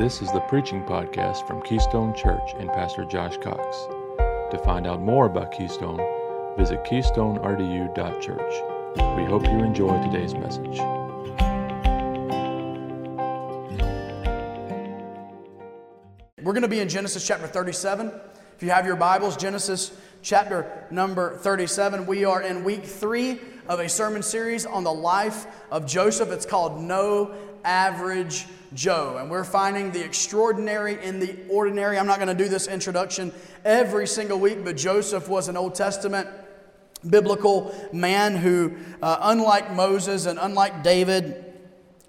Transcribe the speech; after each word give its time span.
This 0.00 0.22
is 0.22 0.32
the 0.32 0.40
preaching 0.40 0.82
podcast 0.84 1.46
from 1.46 1.60
Keystone 1.60 2.14
Church 2.14 2.54
and 2.58 2.70
Pastor 2.70 3.04
Josh 3.04 3.36
Cox. 3.36 3.86
To 4.50 4.58
find 4.64 4.86
out 4.86 5.02
more 5.02 5.26
about 5.26 5.52
Keystone, 5.52 5.98
visit 6.56 6.82
keystonerdu.church. 6.84 8.52
We 9.18 9.24
hope 9.26 9.44
you 9.44 9.58
enjoy 9.58 10.02
today's 10.02 10.32
message. 10.32 10.78
We're 16.38 16.54
going 16.54 16.62
to 16.62 16.68
be 16.68 16.80
in 16.80 16.88
Genesis 16.88 17.26
chapter 17.26 17.46
37. 17.46 18.10
If 18.56 18.62
you 18.62 18.70
have 18.70 18.86
your 18.86 18.96
Bibles, 18.96 19.36
Genesis 19.36 19.92
chapter 20.22 20.86
number 20.90 21.36
37. 21.36 22.06
We 22.06 22.24
are 22.24 22.40
in 22.40 22.64
week 22.64 22.86
three 22.86 23.38
of 23.70 23.78
a 23.78 23.88
sermon 23.88 24.20
series 24.20 24.66
on 24.66 24.82
the 24.82 24.92
life 24.92 25.46
of 25.70 25.86
Joseph. 25.86 26.32
It's 26.32 26.44
called 26.44 26.82
No 26.82 27.32
Average 27.62 28.46
Joe. 28.74 29.16
And 29.20 29.30
we're 29.30 29.44
finding 29.44 29.92
the 29.92 30.04
extraordinary 30.04 30.98
in 31.00 31.20
the 31.20 31.36
ordinary. 31.48 31.96
I'm 31.96 32.08
not 32.08 32.16
going 32.18 32.36
to 32.36 32.44
do 32.44 32.50
this 32.50 32.66
introduction 32.66 33.32
every 33.64 34.08
single 34.08 34.40
week, 34.40 34.64
but 34.64 34.76
Joseph 34.76 35.28
was 35.28 35.46
an 35.46 35.56
Old 35.56 35.76
Testament 35.76 36.26
biblical 37.08 37.72
man 37.92 38.34
who, 38.34 38.76
uh, 39.00 39.18
unlike 39.20 39.72
Moses 39.72 40.26
and 40.26 40.40
unlike 40.42 40.82
David, 40.82 41.44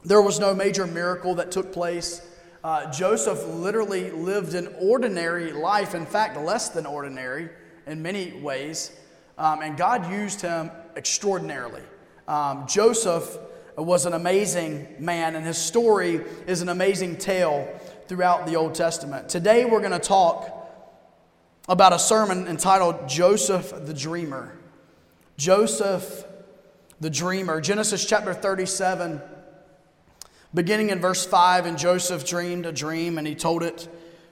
there 0.04 0.22
was 0.22 0.40
no 0.40 0.56
major 0.56 0.88
miracle 0.88 1.36
that 1.36 1.52
took 1.52 1.72
place. 1.72 2.28
Uh, 2.64 2.92
Joseph 2.92 3.46
literally 3.46 4.10
lived 4.10 4.56
an 4.56 4.74
ordinary 4.80 5.52
life, 5.54 5.94
in 5.94 6.08
fact, 6.08 6.40
less 6.40 6.70
than 6.70 6.88
ordinary 6.88 7.50
in 7.86 8.02
many 8.02 8.32
ways, 8.42 8.92
um, 9.38 9.62
and 9.62 9.78
God 9.78 10.12
used 10.12 10.42
him 10.42 10.72
extraordinarily. 10.96 11.82
Um, 12.28 12.68
Joseph 12.68 13.38
was 13.78 14.06
an 14.06 14.14
amazing 14.14 14.88
man, 15.00 15.36
and 15.36 15.46
his 15.46 15.58
story 15.58 16.22
is 16.48 16.62
an 16.62 16.70
amazing 16.70 17.18
tale 17.18 17.68
throughout 18.08 18.46
the 18.46 18.56
Old 18.56 18.76
Testament. 18.76 19.30
Today, 19.30 19.66
we're 19.66 19.80
going 19.80 19.92
to 19.92 20.00
talk 20.00 20.58
about 21.68 21.94
a 21.94 22.00
sermon 22.00 22.48
entitled 22.48 23.08
Joseph 23.08 23.74
the 23.86 23.94
Dreamer. 23.94 24.58
Joseph 25.38 26.26
the 27.00 27.10
Dreamer. 27.10 27.62
Genesis 27.62 28.06
chapter 28.06 28.34
37, 28.34 29.22
beginning 30.54 30.90
in 30.90 31.00
verse 31.00 31.26
5. 31.26 31.66
And 31.66 31.78
Joseph 31.78 32.26
dreamed 32.28 32.66
a 32.66 32.72
dream, 32.72 33.18
and 33.18 33.26
he 33.26 33.36
told 33.36 33.64
it 33.64 33.88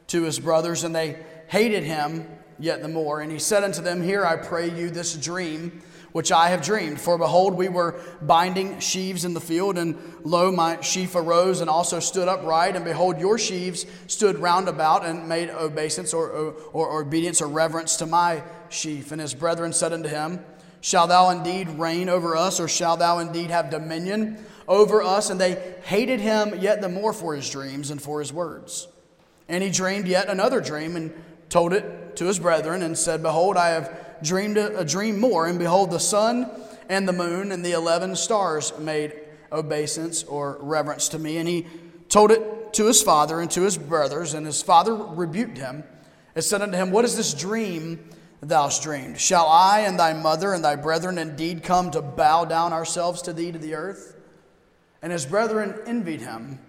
to 0.08 0.24
his 0.24 0.40
brothers, 0.40 0.84
and 0.84 0.96
they 0.96 1.18
hated 1.48 1.84
him 1.84 2.28
yet 2.60 2.82
the 2.82 2.88
more. 2.88 3.22
And 3.22 3.32
he 3.32 3.40
said 3.40 3.64
unto 3.64 3.82
them, 3.82 4.04
Hear 4.04 4.26
I 4.26 4.36
pray 4.36 4.70
you 4.70 4.90
this 4.90 5.16
dream 5.16 5.82
which 6.12 6.32
I 6.32 6.50
have 6.50 6.62
dreamed. 6.62 7.00
For 7.00 7.18
behold, 7.18 7.54
we 7.54 7.70
were 7.70 8.00
binding 8.22 8.80
sheaves 8.80 9.26
in 9.26 9.34
the 9.34 9.42
field, 9.42 9.78
and 9.78 9.98
lo, 10.24 10.52
my 10.52 10.82
sheaf 10.82 11.16
arose 11.16 11.62
and 11.62 11.70
also 11.70 12.00
stood 12.00 12.28
upright. 12.28 12.76
And 12.76 12.86
behold, 12.86 13.20
your 13.20 13.38
sheaves 13.38 13.86
stood 14.08 14.40
round 14.40 14.68
about 14.68 15.06
and 15.06 15.28
made 15.28 15.50
obeisance 15.50 16.14
or, 16.14 16.30
or, 16.30 16.88
or 16.88 17.02
obedience 17.02 17.42
or 17.42 17.48
reverence 17.48 17.98
to 17.98 18.06
my 18.06 18.44
sheaf. 18.70 19.12
And 19.12 19.22
his 19.22 19.34
brethren 19.34 19.74
said 19.74 19.94
unto 19.94 20.10
him, 20.10 20.44
Shall 20.82 21.08
thou 21.08 21.30
indeed 21.30 21.68
reign 21.70 22.10
over 22.10 22.36
us, 22.36 22.60
or 22.60 22.68
shall 22.68 22.96
thou 22.98 23.20
indeed 23.20 23.50
have 23.50 23.70
dominion 23.70 24.44
over 24.68 25.04
us? 25.04 25.30
And 25.30 25.40
they 25.40 25.76
hated 25.84 26.22
him 26.22 26.60
yet 26.60 26.82
the 26.82 26.90
more 26.90 27.12
for 27.12 27.36
his 27.36 27.50
dreams 27.50 27.92
and 27.92 28.02
for 28.02 28.20
his 28.20 28.32
words. 28.32 28.88
And 29.50 29.64
he 29.64 29.72
dreamed 29.72 30.08
yet 30.08 30.30
another 30.30 30.62
dream 30.62 30.96
and 30.96 31.12
told 31.50 31.74
it 31.74 32.16
to 32.18 32.26
his 32.26 32.40
brethren 32.40 32.82
and 32.82 32.98
said, 32.98 33.22
Behold, 33.22 33.58
I 33.58 33.70
have 33.70 34.09
dreamed 34.24 34.58
a, 34.58 34.86
dream 34.86 35.20
more, 35.20 35.48
and 35.48 35.60
behold, 35.60 35.92
the 35.92 36.00
sun 36.00 36.50
and 36.90 37.08
the 37.08 37.14
moon 37.14 37.52
and 37.52 37.64
the 37.64 37.72
eleven 37.72 38.16
stars 38.16 38.74
made 38.80 39.14
obeisance 39.52 40.24
or 40.24 40.58
reverence 40.62 41.10
to 41.10 41.20
me. 41.20 41.38
And 41.38 41.48
he 41.48 41.68
told 42.08 42.32
it 42.32 42.74
to 42.74 42.86
his 42.88 43.02
father 43.02 43.40
and 43.40 43.50
to 43.52 43.62
his 43.62 43.78
brothers, 43.78 44.34
and 44.34 44.46
his 44.46 44.62
father 44.62 44.94
rebuked 44.94 45.58
him 45.58 45.84
and 46.36 46.44
said 46.44 46.62
unto 46.62 46.78
him, 46.78 46.92
What 46.92 47.06
is 47.06 47.18
this 47.18 47.34
dream 47.34 48.10
thou 48.42 48.64
hast 48.64 48.84
dreamed? 48.84 49.20
Shall 49.20 49.48
I 49.48 49.82
and 49.82 50.00
thy 50.00 50.14
mother 50.14 50.54
and 50.54 50.64
thy 50.64 50.76
brethren 50.76 51.18
indeed 51.18 51.64
come 51.64 51.92
to 51.92 52.02
bow 52.02 52.46
down 52.46 52.74
ourselves 52.74 53.22
to 53.24 53.34
thee 53.34 53.52
to 53.52 53.60
the 53.60 53.76
earth? 53.76 54.16
And 55.02 55.12
his 55.12 55.26
brethren 55.26 55.80
envied 55.86 56.22
him, 56.22 56.60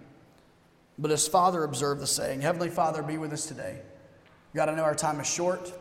but 0.97 1.11
his 1.11 1.27
father 1.27 1.63
observed 1.63 2.01
the 2.01 2.07
saying. 2.07 2.41
Heavenly 2.41 2.69
Father, 2.69 3.03
be 3.03 3.17
with 3.17 3.33
us 3.33 3.45
today. 3.45 3.81
God, 4.55 4.69
I 4.69 4.75
know 4.75 4.83
our 4.83 4.95
time 4.95 5.19
is 5.19 5.27
short. 5.27 5.71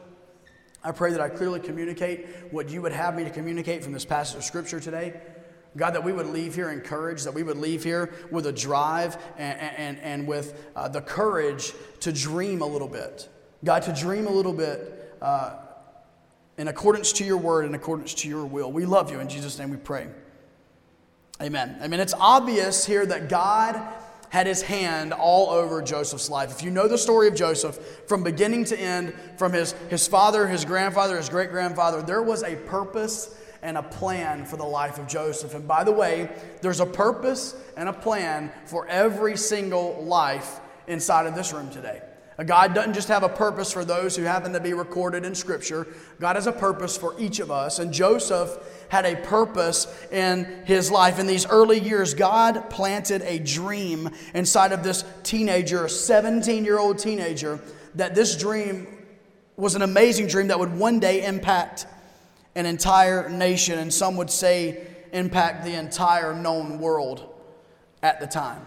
I 0.83 0.93
pray 0.93 1.13
that 1.13 1.21
I 1.21 1.29
clearly 1.29 1.61
communicate 1.61 2.27
what 2.51 2.71
you 2.71 2.83
would 2.83 2.93
have 2.93 3.15
me 3.15 3.25
to 3.25 3.31
communicate 3.31 3.85
from 3.85 3.93
this 3.93 4.05
passage 4.05 4.39
of 4.39 4.45
Scripture 4.45 4.81
today. 4.81 5.21
God, 5.77 5.95
that 5.95 6.03
we 6.03 6.13
would 6.13 6.27
leave 6.27 6.55
here 6.55 6.71
encouraged, 6.71 7.27
that 7.27 7.35
we 7.35 7.43
would 7.43 7.59
leave 7.59 7.85
here 7.85 8.13
with 8.31 8.47
a 8.47 8.53
drive 8.53 9.17
and, 9.37 9.61
and, 9.61 9.99
and 10.01 10.27
with 10.27 10.69
uh, 10.75 10.89
the 10.89 11.01
courage 11.01 11.73
to 12.01 12.13
dream 12.13 12.61
a 12.63 12.67
little 12.67 12.89
bit. 12.89 13.29
God, 13.63 13.83
to 13.83 13.93
dream 13.93 14.27
a 14.27 14.33
little 14.33 14.53
bit 14.53 15.17
uh, 15.23 15.57
in 16.59 16.67
accordance 16.69 17.13
to 17.13 17.25
your 17.25 17.37
word, 17.37 17.67
in 17.67 17.75
accordance 17.75 18.15
to 18.15 18.29
your 18.29 18.45
will. 18.45 18.73
We 18.73 18.85
love 18.85 19.13
you. 19.13 19.21
In 19.21 19.29
Jesus' 19.29 19.59
name 19.59 19.71
we 19.71 19.77
pray. 19.77 20.09
Amen. 21.41 21.79
I 21.81 21.89
mean, 21.89 22.01
it's 22.01 22.15
obvious 22.15 22.85
here 22.85 23.07
that 23.07 23.29
God 23.29 23.81
had 24.31 24.47
his 24.47 24.63
hand 24.63 25.13
all 25.13 25.51
over 25.51 25.83
Joseph's 25.83 26.31
life. 26.31 26.51
If 26.51 26.63
you 26.63 26.71
know 26.71 26.89
the 26.89 26.97
story 26.97 27.29
of 27.29 27.35
Joseph 27.35 27.79
from 28.07 28.23
beginning 28.23 28.65
to 28.67 28.81
end, 28.81 29.13
from 29.37 29.53
his, 29.53 29.73
his 29.91 30.09
father, 30.09 30.47
his 30.47 30.65
grandfather, 30.65 31.17
his 31.17 31.29
great 31.29 31.51
grandfather, 31.51 32.01
there 32.01 32.23
was 32.23 32.43
a 32.43 32.57
purpose 32.57 33.37
and 33.63 33.77
a 33.77 33.83
plan 33.83 34.47
for 34.47 34.57
the 34.57 34.65
life 34.65 34.99
of 34.99 35.07
Joseph. 35.07 35.55
And 35.55 35.69
by 35.69 35.85
the 35.85 35.93
way, 35.93 36.31
there's 36.63 36.81
a 36.81 36.87
purpose 36.87 37.55
and 37.77 37.89
a 37.89 37.93
plan 37.93 38.51
for 38.65 38.87
every 38.89 39.37
single 39.37 40.03
life 40.05 40.61
inside 40.87 41.27
of 41.27 41.35
this 41.35 41.53
room 41.53 41.69
today. 41.71 42.01
God 42.47 42.75
doesn't 42.75 42.95
just 42.95 43.09
have 43.09 43.23
a 43.23 43.29
purpose 43.29 43.71
for 43.71 43.85
those 43.85 44.17
who 44.17 44.23
happen 44.23 44.53
to 44.55 44.61
be 44.61 44.73
recorded 44.73 45.27
in 45.27 45.35
Scripture. 45.35 45.87
God 46.21 46.37
has 46.37 46.47
a 46.47 46.53
purpose 46.53 46.97
for 46.97 47.15
each 47.19 47.39
of 47.39 47.51
us. 47.51 47.79
And 47.79 47.93
Joseph 47.93 48.80
had 48.91 49.07
a 49.07 49.17
purpose 49.17 49.87
in 50.11 50.45
his 50.67 50.91
life. 50.91 51.19
In 51.19 51.27
these 51.27 51.47
early 51.47 51.81
years, 51.81 52.13
God 52.13 52.69
planted 52.71 53.23
a 53.23 53.39
dream 53.39 54.11
inside 54.35 54.73
of 54.73 54.83
this 54.83 55.05
teenager, 55.23 55.89
17 55.89 56.65
year 56.65 56.79
old 56.79 56.99
teenager, 56.99 57.61
that 57.95 58.15
this 58.15 58.37
dream 58.37 58.87
was 59.57 59.77
an 59.77 59.83
amazing 59.83 60.27
dream 60.27 60.49
that 60.49 60.59
would 60.59 60.77
one 60.77 60.99
day 60.99 61.25
impact 61.25 61.87
an 62.57 62.67
entire 62.67 63.29
nation, 63.29 63.79
and 63.79 63.95
some 63.95 64.17
would 64.17 64.31
say 64.31 64.85
impact 65.13 65.65
the 65.65 65.75
entire 65.75 66.35
known 66.35 66.81
world 66.81 67.33
at 68.03 68.19
the 68.21 68.27
time. 68.27 68.67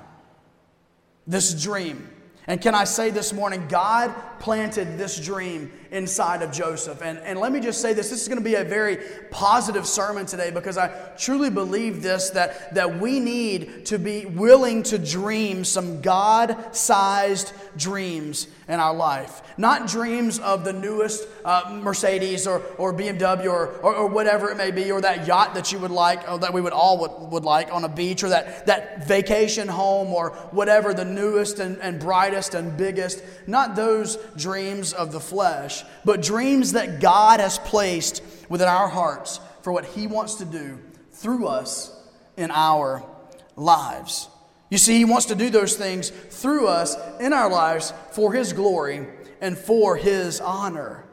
This 1.28 1.62
dream 1.62 2.10
and 2.46 2.62
can 2.62 2.76
I 2.76 2.84
say 2.84 3.09
this 3.09 3.31
morning, 3.31 3.68
God 3.70 4.14
planted 4.40 4.98
this 4.98 5.18
dream 5.18 5.72
inside 5.92 6.42
of 6.42 6.52
Joseph. 6.52 7.02
And, 7.02 7.18
and 7.20 7.40
let 7.40 7.54
me 7.54 7.62
just 7.62 7.80
say 7.81 7.94
this 7.94 8.09
this 8.09 8.22
is 8.22 8.28
going 8.28 8.38
to 8.40 8.44
be 8.44 8.56
a 8.56 8.66
very 8.66 8.98
positive 9.31 9.88
sermon 9.88 10.26
today 10.26 10.52
because 10.52 10.78
I 10.78 10.90
truly 11.18 11.50
believe 11.50 12.04
this 12.04 12.31
that, 12.31 12.76
that 12.76 13.00
we 13.00 13.22
need 13.22 13.86
to 13.86 13.98
be 13.98 14.26
willing 14.26 14.84
to 14.84 15.00
dream 15.00 15.64
some 15.64 16.02
God 16.02 16.76
sized 16.76 17.54
dreams 17.78 18.48
in 18.68 18.80
our 18.80 18.94
life. 18.94 19.42
Not 19.58 19.88
dreams 19.88 20.40
of 20.40 20.64
the 20.64 20.74
newest 20.74 21.28
uh, 21.46 21.80
Mercedes 21.82 22.48
or, 22.48 22.62
or 22.78 22.94
BMW 22.94 23.46
or, 23.46 23.68
or, 23.68 23.96
or, 23.96 24.08
whatever 24.08 24.50
it 24.50 24.58
may 24.58 24.72
be, 24.72 24.92
or 24.92 25.02
that 25.02 25.28
yacht 25.28 25.54
that 25.56 25.72
you 25.72 25.80
would 25.80 25.92
like, 25.92 26.30
or 26.30 26.40
that 26.40 26.54
we 26.54 26.62
would 26.62 26.74
all 26.74 27.00
would, 27.00 27.32
would 27.32 27.44
like 27.44 27.74
on 27.74 27.84
a 27.84 27.90
beach, 27.90 28.24
or 28.24 28.30
that, 28.30 28.66
that 28.66 29.08
vacation 29.08 29.68
home, 29.68 30.08
or 30.14 30.32
whatever 30.52 30.94
the 30.94 31.06
newest 31.06 31.60
and, 31.60 31.78
and 31.80 32.00
brightest 32.00 32.54
and 32.54 32.78
biggest. 32.78 33.24
Not 33.48 33.76
those 33.76 34.18
dreams 34.38 34.94
of 34.94 35.12
the 35.12 35.20
flesh, 35.20 35.84
but 36.06 36.22
dreams 36.22 36.74
that 36.74 37.00
God 37.00 37.40
has 37.40 37.60
placed 37.60 38.22
within 38.50 38.68
our 38.68 38.88
hearts 38.88 39.40
for 39.62 39.72
what 39.72 39.86
He 39.86 40.08
wants 40.08 40.36
to 40.36 40.46
do 40.46 40.80
through 41.12 41.48
us 41.48 41.96
in 42.38 42.52
our 42.52 43.04
lives. 43.56 44.28
You 44.74 44.80
see, 44.80 44.98
He 44.98 45.06
wants 45.06 45.28
to 45.28 45.36
do 45.36 45.52
those 45.52 45.76
things 45.76 46.10
through 46.10 46.66
us 46.68 46.98
in 47.20 47.31
our 47.31 47.48
lives 47.48 47.94
for 48.10 48.34
His 48.34 48.54
glory 48.54 49.06
and 49.40 49.56
for 49.56 49.96
His 49.96 50.42
honor. 50.42 51.06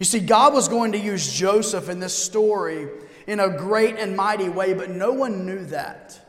You 0.00 0.04
see, 0.04 0.18
God 0.18 0.52
was 0.52 0.66
going 0.66 0.90
to 0.90 0.98
use 0.98 1.32
Joseph 1.32 1.88
in 1.88 2.00
this 2.00 2.12
story 2.12 2.88
in 3.28 3.38
a 3.38 3.56
great 3.56 3.98
and 3.98 4.16
mighty 4.16 4.48
way, 4.48 4.74
but 4.74 4.90
no 4.90 5.12
one 5.12 5.46
knew 5.46 5.64
that. 5.66 6.20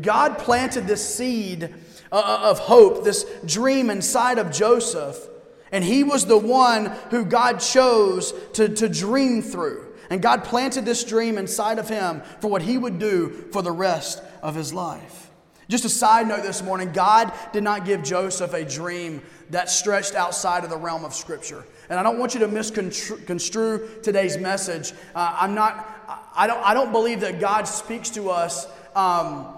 God 0.00 0.38
planted 0.38 0.86
this 0.86 1.14
seed 1.14 1.64
uh, 2.10 2.16
uh, 2.16 2.50
of 2.50 2.58
hope, 2.58 3.04
this 3.04 3.26
dream 3.44 3.90
inside 3.90 4.38
of 4.38 4.50
Joseph, 4.50 5.28
and 5.70 5.84
he 5.84 6.04
was 6.04 6.24
the 6.24 6.38
one 6.38 6.86
who 7.10 7.26
God 7.26 7.60
chose 7.60 8.32
to, 8.54 8.70
to 8.70 8.88
dream 8.88 9.42
through. 9.42 9.92
And 10.08 10.22
God 10.22 10.42
planted 10.42 10.86
this 10.86 11.04
dream 11.04 11.36
inside 11.36 11.78
of 11.78 11.90
him 11.90 12.22
for 12.40 12.48
what 12.48 12.62
he 12.62 12.78
would 12.78 12.98
do 12.98 13.28
for 13.52 13.60
the 13.60 13.72
rest 13.72 14.22
of 14.40 14.54
his 14.54 14.72
life. 14.72 15.25
Just 15.68 15.84
a 15.84 15.88
side 15.88 16.28
note 16.28 16.42
this 16.42 16.62
morning 16.62 16.92
God 16.92 17.32
did 17.52 17.64
not 17.64 17.84
give 17.84 18.02
Joseph 18.02 18.54
a 18.54 18.64
dream 18.64 19.20
that 19.50 19.68
stretched 19.68 20.14
outside 20.14 20.62
of 20.62 20.70
the 20.70 20.76
realm 20.76 21.04
of 21.04 21.12
Scripture. 21.12 21.64
And 21.88 21.98
I 21.98 22.02
don't 22.02 22.18
want 22.18 22.34
you 22.34 22.40
to 22.40 22.48
misconstrue 22.48 23.88
today's 24.02 24.38
message. 24.38 24.92
Uh, 25.14 25.36
I'm 25.40 25.54
not, 25.54 26.30
I 26.34 26.46
don't, 26.46 26.62
I 26.64 26.74
don't 26.74 26.92
believe 26.92 27.20
that 27.20 27.40
God 27.40 27.66
speaks 27.66 28.10
to 28.10 28.30
us 28.30 28.68
um, 28.94 29.56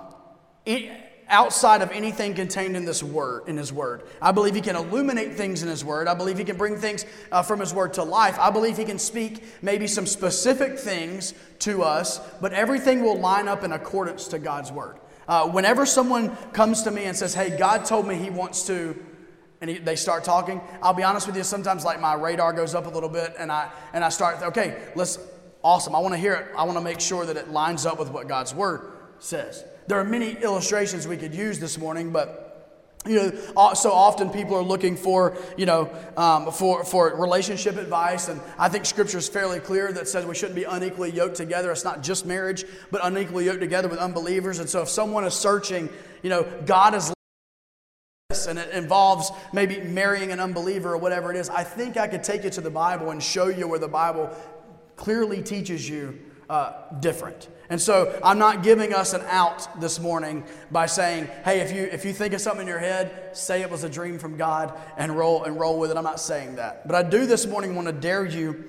outside 1.29 1.83
of 1.83 1.91
anything 1.91 2.35
contained 2.35 2.77
in 2.77 2.85
this 2.85 3.03
word 3.03 3.47
in 3.49 3.57
his 3.57 3.71
word 3.71 4.03
i 4.23 4.33
believe 4.33 4.55
he 4.55 4.61
can 4.63 4.77
illuminate 4.77 5.35
things 5.35 5.63
in 5.63 5.69
his 5.69 5.85
word 5.85 6.09
i 6.09 6.15
believe 6.15 6.39
he 6.39 6.45
can 6.45 6.57
bring 6.57 6.77
things 6.77 7.05
uh, 7.33 7.43
from 7.43 7.61
his 7.61 7.75
word 7.75 7.93
to 7.93 8.03
life 8.03 8.39
i 8.39 8.51
believe 8.51 8.79
he 8.79 8.85
can 8.85 8.99
speak 8.99 9.45
maybe 9.61 9.87
some 9.87 10.07
specific 10.07 10.79
things 10.79 11.35
to 11.59 11.83
us 11.83 12.19
but 12.41 12.53
everything 12.55 13.03
will 13.03 13.19
line 13.19 13.47
up 13.47 13.63
in 13.63 13.73
accordance 13.73 14.29
to 14.29 14.39
god's 14.39 14.73
word 14.73 14.99
uh, 15.29 15.49
whenever 15.49 15.87
someone 15.87 16.35
comes 16.53 16.83
to 16.83 16.91
me 16.91 17.05
and 17.05 17.17
says 17.17 17.35
hey 17.35 17.57
god 17.57 17.85
told 17.85 18.07
me 18.07 18.17
he 18.17 18.31
wants 18.31 18.67
to 18.67 18.97
and 19.61 19.71
he, 19.71 19.79
they 19.79 19.97
start 19.97 20.25
talking 20.25 20.61
i'll 20.83 20.95
be 20.95 21.03
honest 21.03 21.27
with 21.27 21.37
you 21.37 21.45
sometimes 21.45 21.85
like 21.85 22.01
my 22.01 22.15
radar 22.15 22.53
goes 22.53 22.75
up 22.75 22.87
a 22.87 22.91
little 22.91 23.09
bit 23.09 23.35
and 23.39 23.53
i 23.53 23.71
and 23.93 24.05
i 24.05 24.09
start 24.09 24.43
okay 24.43 24.83
let's 24.97 25.19
awesome 25.63 25.95
i 25.95 25.99
want 25.99 26.15
to 26.15 26.19
hear 26.19 26.35
it. 26.35 26.47
I 26.57 26.65
want 26.65 26.79
to 26.79 26.85
make 26.85 27.01
sure 27.01 27.25
that 27.27 27.37
it 27.37 27.51
lines 27.51 27.87
up 27.87 27.99
with 27.99 28.11
what 28.11 28.27
god's 28.27 28.55
word 28.55 28.93
says. 29.19 29.65
There 29.87 29.99
are 29.99 30.05
many 30.05 30.33
illustrations 30.33 31.09
we 31.09 31.17
could 31.17 31.35
use 31.35 31.59
this 31.59 31.79
morning, 31.79 32.11
but 32.11 32.48
you 33.07 33.15
know, 33.15 33.75
so 33.75 33.93
often 33.93 34.31
people 34.31 34.55
are 34.57 34.63
looking 34.63 34.97
for, 34.97 35.37
you 35.57 35.67
know, 35.67 35.91
um, 36.17 36.51
for, 36.51 36.85
for 36.85 37.15
relationship 37.17 37.77
advice. 37.77 38.29
And 38.29 38.41
I 38.59 38.69
think 38.69 38.87
scripture 38.87 39.19
is 39.19 39.29
fairly 39.29 39.61
clear 39.61 39.93
that 39.93 40.09
says 40.09 40.27
we 40.27 40.35
shouldn't 40.35 40.57
be 40.57 40.65
unequally 40.65 41.11
yoked 41.11 41.37
together. 41.37 41.71
It's 41.71 41.85
not 41.85 42.03
just 42.03 42.27
marriage, 42.27 42.65
but 42.91 43.01
unequally 43.05 43.47
yoked 43.47 43.61
together 43.61 43.89
with 43.89 43.99
unbelievers. 43.99 44.59
And 44.59 44.69
so 44.69 44.83
if 44.83 44.89
someone 44.89 45.25
is 45.25 45.35
searching, 45.35 45.89
you 46.23 46.31
know, 46.31 46.47
God 46.67 46.95
is 46.95 47.13
and 48.47 48.59
it 48.59 48.71
involves 48.75 49.31
maybe 49.55 49.81
marrying 49.81 50.33
an 50.33 50.41
unbeliever 50.41 50.93
or 50.93 50.99
whatever 50.99 51.31
it 51.31 51.37
is, 51.37 51.49
I 51.49 51.65
think 51.65 51.97
I 51.97 52.07
could 52.07 52.23
take 52.23 52.45
you 52.45 52.51
to 52.51 52.61
the 52.61 52.71
Bible 52.71 53.11
and 53.11 53.23
show 53.23 53.49
you 53.49 53.67
where 53.67 53.79
the 53.79 53.89
Bible 53.89 54.37
clearly 54.97 55.43
teaches 55.43 55.89
you 55.89 56.19
uh, 56.51 56.73
different. 57.01 57.49
And 57.71 57.81
so 57.81 58.19
I'm 58.25 58.39
not 58.39 58.63
giving 58.63 58.95
us 58.95 59.13
an 59.13 59.23
out 59.29 59.81
this 59.81 60.01
morning 60.01 60.45
by 60.71 60.87
saying, 60.87 61.29
hey, 61.45 61.61
if 61.61 61.75
you, 61.75 61.83
if 61.83 62.05
you 62.05 62.15
think 62.15 62.33
of 62.33 62.41
something 62.41 62.63
in 62.63 62.67
your 62.67 62.79
head, 62.79 63.37
say 63.37 63.61
it 63.61 63.71
was 63.71 63.85
a 63.85 63.91
dream 63.91 64.19
from 64.19 64.37
God 64.37 64.79
and 64.97 65.17
roll 65.17 65.45
and 65.45 65.61
roll 65.61 65.79
with 65.79 65.91
it. 65.91 65.97
I'm 65.97 66.05
not 66.05 66.21
saying 66.21 66.57
that. 66.57 66.87
But 66.87 66.95
I 66.95 67.03
do 67.03 67.27
this 67.27 67.47
morning 67.47 67.75
want 67.75 67.87
to 67.87 67.93
dare 67.93 68.25
you 68.25 68.65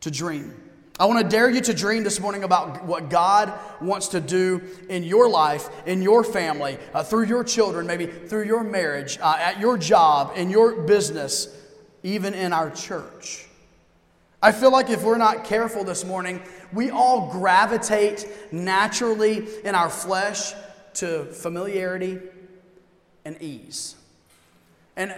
to 0.00 0.10
dream. 0.10 0.54
I 0.98 1.06
want 1.06 1.20
to 1.20 1.28
dare 1.28 1.48
you 1.48 1.60
to 1.62 1.72
dream 1.72 2.02
this 2.02 2.20
morning 2.20 2.44
about 2.44 2.84
what 2.84 3.08
God 3.08 3.58
wants 3.80 4.08
to 4.08 4.20
do 4.20 4.60
in 4.88 5.02
your 5.02 5.30
life, 5.30 5.70
in 5.86 6.02
your 6.02 6.22
family, 6.22 6.78
uh, 6.92 7.02
through 7.02 7.24
your 7.24 7.42
children, 7.42 7.86
maybe 7.86 8.06
through 8.06 8.44
your 8.44 8.62
marriage, 8.62 9.18
uh, 9.22 9.36
at 9.38 9.60
your 9.60 9.78
job, 9.78 10.32
in 10.36 10.50
your 10.50 10.82
business, 10.82 11.56
even 12.02 12.34
in 12.34 12.52
our 12.52 12.70
church. 12.70 13.46
I 14.42 14.52
feel 14.52 14.72
like 14.72 14.88
if 14.88 15.02
we're 15.02 15.18
not 15.18 15.44
careful 15.44 15.84
this 15.84 16.04
morning, 16.04 16.42
we 16.72 16.90
all 16.90 17.30
gravitate 17.30 18.26
naturally 18.50 19.46
in 19.64 19.74
our 19.74 19.90
flesh 19.90 20.54
to 20.94 21.26
familiarity 21.26 22.18
and 23.24 23.40
ease. 23.42 23.96
And 24.96 25.14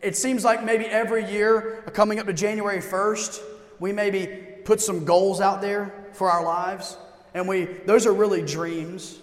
it 0.00 0.16
seems 0.16 0.44
like 0.44 0.64
maybe 0.64 0.86
every 0.86 1.30
year, 1.30 1.84
uh, 1.86 1.90
coming 1.90 2.18
up 2.18 2.26
to 2.26 2.32
January 2.32 2.80
1st, 2.80 3.40
we 3.80 3.92
maybe 3.92 4.26
put 4.64 4.80
some 4.80 5.04
goals 5.04 5.40
out 5.40 5.60
there 5.60 5.92
for 6.12 6.30
our 6.30 6.44
lives. 6.44 6.96
And 7.34 7.46
we, 7.46 7.64
those 7.64 8.06
are 8.06 8.12
really 8.12 8.42
dreams. 8.42 9.18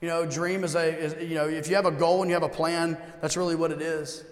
You 0.00 0.08
know, 0.08 0.26
dream 0.26 0.62
is 0.62 0.74
a, 0.74 0.86
is, 0.86 1.28
you 1.28 1.34
know, 1.34 1.48
if 1.48 1.68
you 1.68 1.76
have 1.76 1.86
a 1.86 1.92
goal 1.92 2.22
and 2.22 2.30
you 2.30 2.34
have 2.34 2.42
a 2.42 2.48
plan, 2.48 2.96
that's 3.20 3.36
really 3.36 3.54
what 3.54 3.70
it 3.70 3.82
is. 3.82 4.24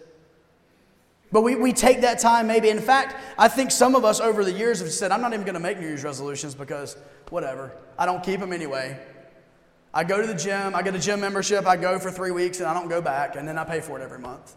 But 1.33 1.43
we, 1.43 1.55
we 1.55 1.73
take 1.73 2.01
that 2.01 2.19
time 2.19 2.47
maybe. 2.47 2.71
In 2.71 2.81
fact, 2.81 3.17
I 3.39 3.49
think 3.49 3.71
some 3.71 3.95
of 3.95 4.05
us 4.05 4.21
over 4.21 4.45
the 4.45 4.53
years 4.53 4.81
have 4.81 4.91
said, 4.91 5.13
I'm 5.13 5.21
not 5.21 5.33
even 5.33 5.45
going 5.45 5.55
to 5.55 5.61
make 5.61 5.79
New 5.79 5.87
Year's 5.87 6.05
resolutions 6.05 6.55
because 6.55 6.97
whatever. 7.29 7.73
I 7.99 8.07
don't 8.07 8.23
keep 8.23 8.41
them 8.41 8.53
anyway. 8.53 8.99
I 9.93 10.05
go 10.05 10.21
to 10.21 10.27
the 10.27 10.35
gym, 10.35 10.75
I 10.75 10.83
get 10.83 10.95
a 10.95 10.99
gym 10.99 11.21
membership, 11.21 11.67
I 11.67 11.77
go 11.77 11.99
for 11.99 12.11
three 12.11 12.31
weeks 12.31 12.61
and 12.61 12.69
I 12.69 12.75
don't 12.75 12.89
go 12.89 13.01
back, 13.01 13.35
and 13.35 13.47
then 13.47 13.59
I 13.59 13.65
pay 13.65 13.81
for 13.81 13.99
it 13.99 14.03
every 14.03 14.21
month. 14.21 14.55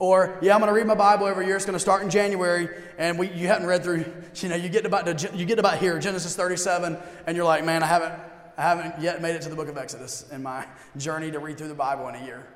Or, 0.00 0.38
yeah, 0.40 0.54
I'm 0.54 0.60
going 0.60 0.72
to 0.72 0.74
read 0.78 0.86
my 0.86 0.94
Bible 0.94 1.26
every 1.26 1.46
year. 1.46 1.56
It's 1.56 1.64
going 1.64 1.74
to 1.74 1.80
start 1.80 2.02
in 2.02 2.10
January, 2.10 2.68
and 2.98 3.18
we, 3.18 3.30
you 3.30 3.48
haven't 3.48 3.66
read 3.66 3.82
through, 3.82 4.04
you 4.36 4.48
know, 4.48 4.54
you 4.54 4.68
get 4.68 4.86
about 4.86 5.18
to, 5.18 5.36
you 5.36 5.44
get 5.44 5.58
about 5.58 5.78
here, 5.78 5.98
Genesis 5.98 6.36
37, 6.36 6.96
and 7.26 7.36
you're 7.36 7.44
like, 7.44 7.64
man, 7.64 7.82
I 7.82 7.86
haven't, 7.86 8.14
I 8.56 8.62
haven't 8.62 9.02
yet 9.02 9.20
made 9.20 9.34
it 9.34 9.42
to 9.42 9.48
the 9.48 9.56
book 9.56 9.68
of 9.68 9.76
Exodus 9.76 10.24
in 10.30 10.42
my 10.42 10.66
journey 10.96 11.32
to 11.32 11.40
read 11.40 11.58
through 11.58 11.68
the 11.68 11.74
Bible 11.74 12.06
in 12.08 12.14
a 12.14 12.24
year. 12.24 12.46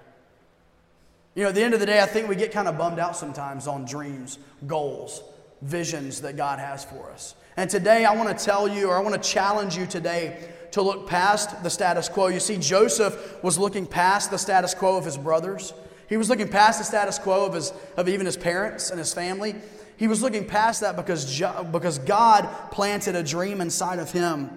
You 1.35 1.45
know, 1.45 1.49
at 1.49 1.55
the 1.55 1.63
end 1.63 1.73
of 1.73 1.81
the 1.81 1.87
day, 1.87 2.01
I 2.01 2.07
think 2.07 2.29
we 2.29 2.37
get 2.37 2.53
kind 2.53 2.69
of 2.69 2.77
bummed 2.77 2.99
out 2.99 3.17
sometimes 3.17 3.67
on 3.67 3.87
dreams, 3.87 4.39
goals, 4.67 5.23
visions 5.63 6.21
that 6.21 6.37
God 6.37 6.59
has 6.59 6.85
for 6.85 7.11
us. 7.11 7.35
And 7.57 7.71
today, 7.71 8.05
I 8.05 8.15
want 8.15 8.37
to 8.37 8.45
tell 8.45 8.69
you, 8.69 8.89
or 8.89 8.97
I 8.97 9.01
want 9.01 9.21
to 9.21 9.29
challenge 9.29 9.77
you 9.77 9.87
today 9.87 10.51
to 10.73 10.83
look 10.83 11.09
past 11.09 11.63
the 11.63 11.71
status 11.71 12.09
quo. 12.09 12.29
You 12.29 12.41
see, 12.41 12.59
Joseph 12.59 13.43
was 13.43 13.59
looking 13.59 13.87
past 13.87 14.31
the 14.31 14.39
status 14.39 14.75
quo 14.75 14.97
of 14.97 15.05
his 15.05 15.17
brothers. 15.17 15.73
He 16.09 16.17
was 16.19 16.29
looking 16.29 16.49
past 16.49 16.79
the 16.79 16.85
status 16.85 17.19
quo 17.19 17.47
of, 17.47 17.55
his, 17.55 17.73
of 17.97 18.09
even 18.09 18.27
his 18.27 18.37
parents 18.37 18.91
and 18.91 18.99
his 18.99 19.15
family. 19.15 19.55
He 19.97 20.09
was 20.09 20.21
looking 20.21 20.47
past 20.47 20.81
that 20.83 20.97
because, 20.97 21.41
because 21.71 21.99
God 21.99 22.49
planted 22.71 23.17
a 23.17 23.23
dream 23.23 23.61
inside 23.61 23.99
of 23.99 24.11
him 24.11 24.51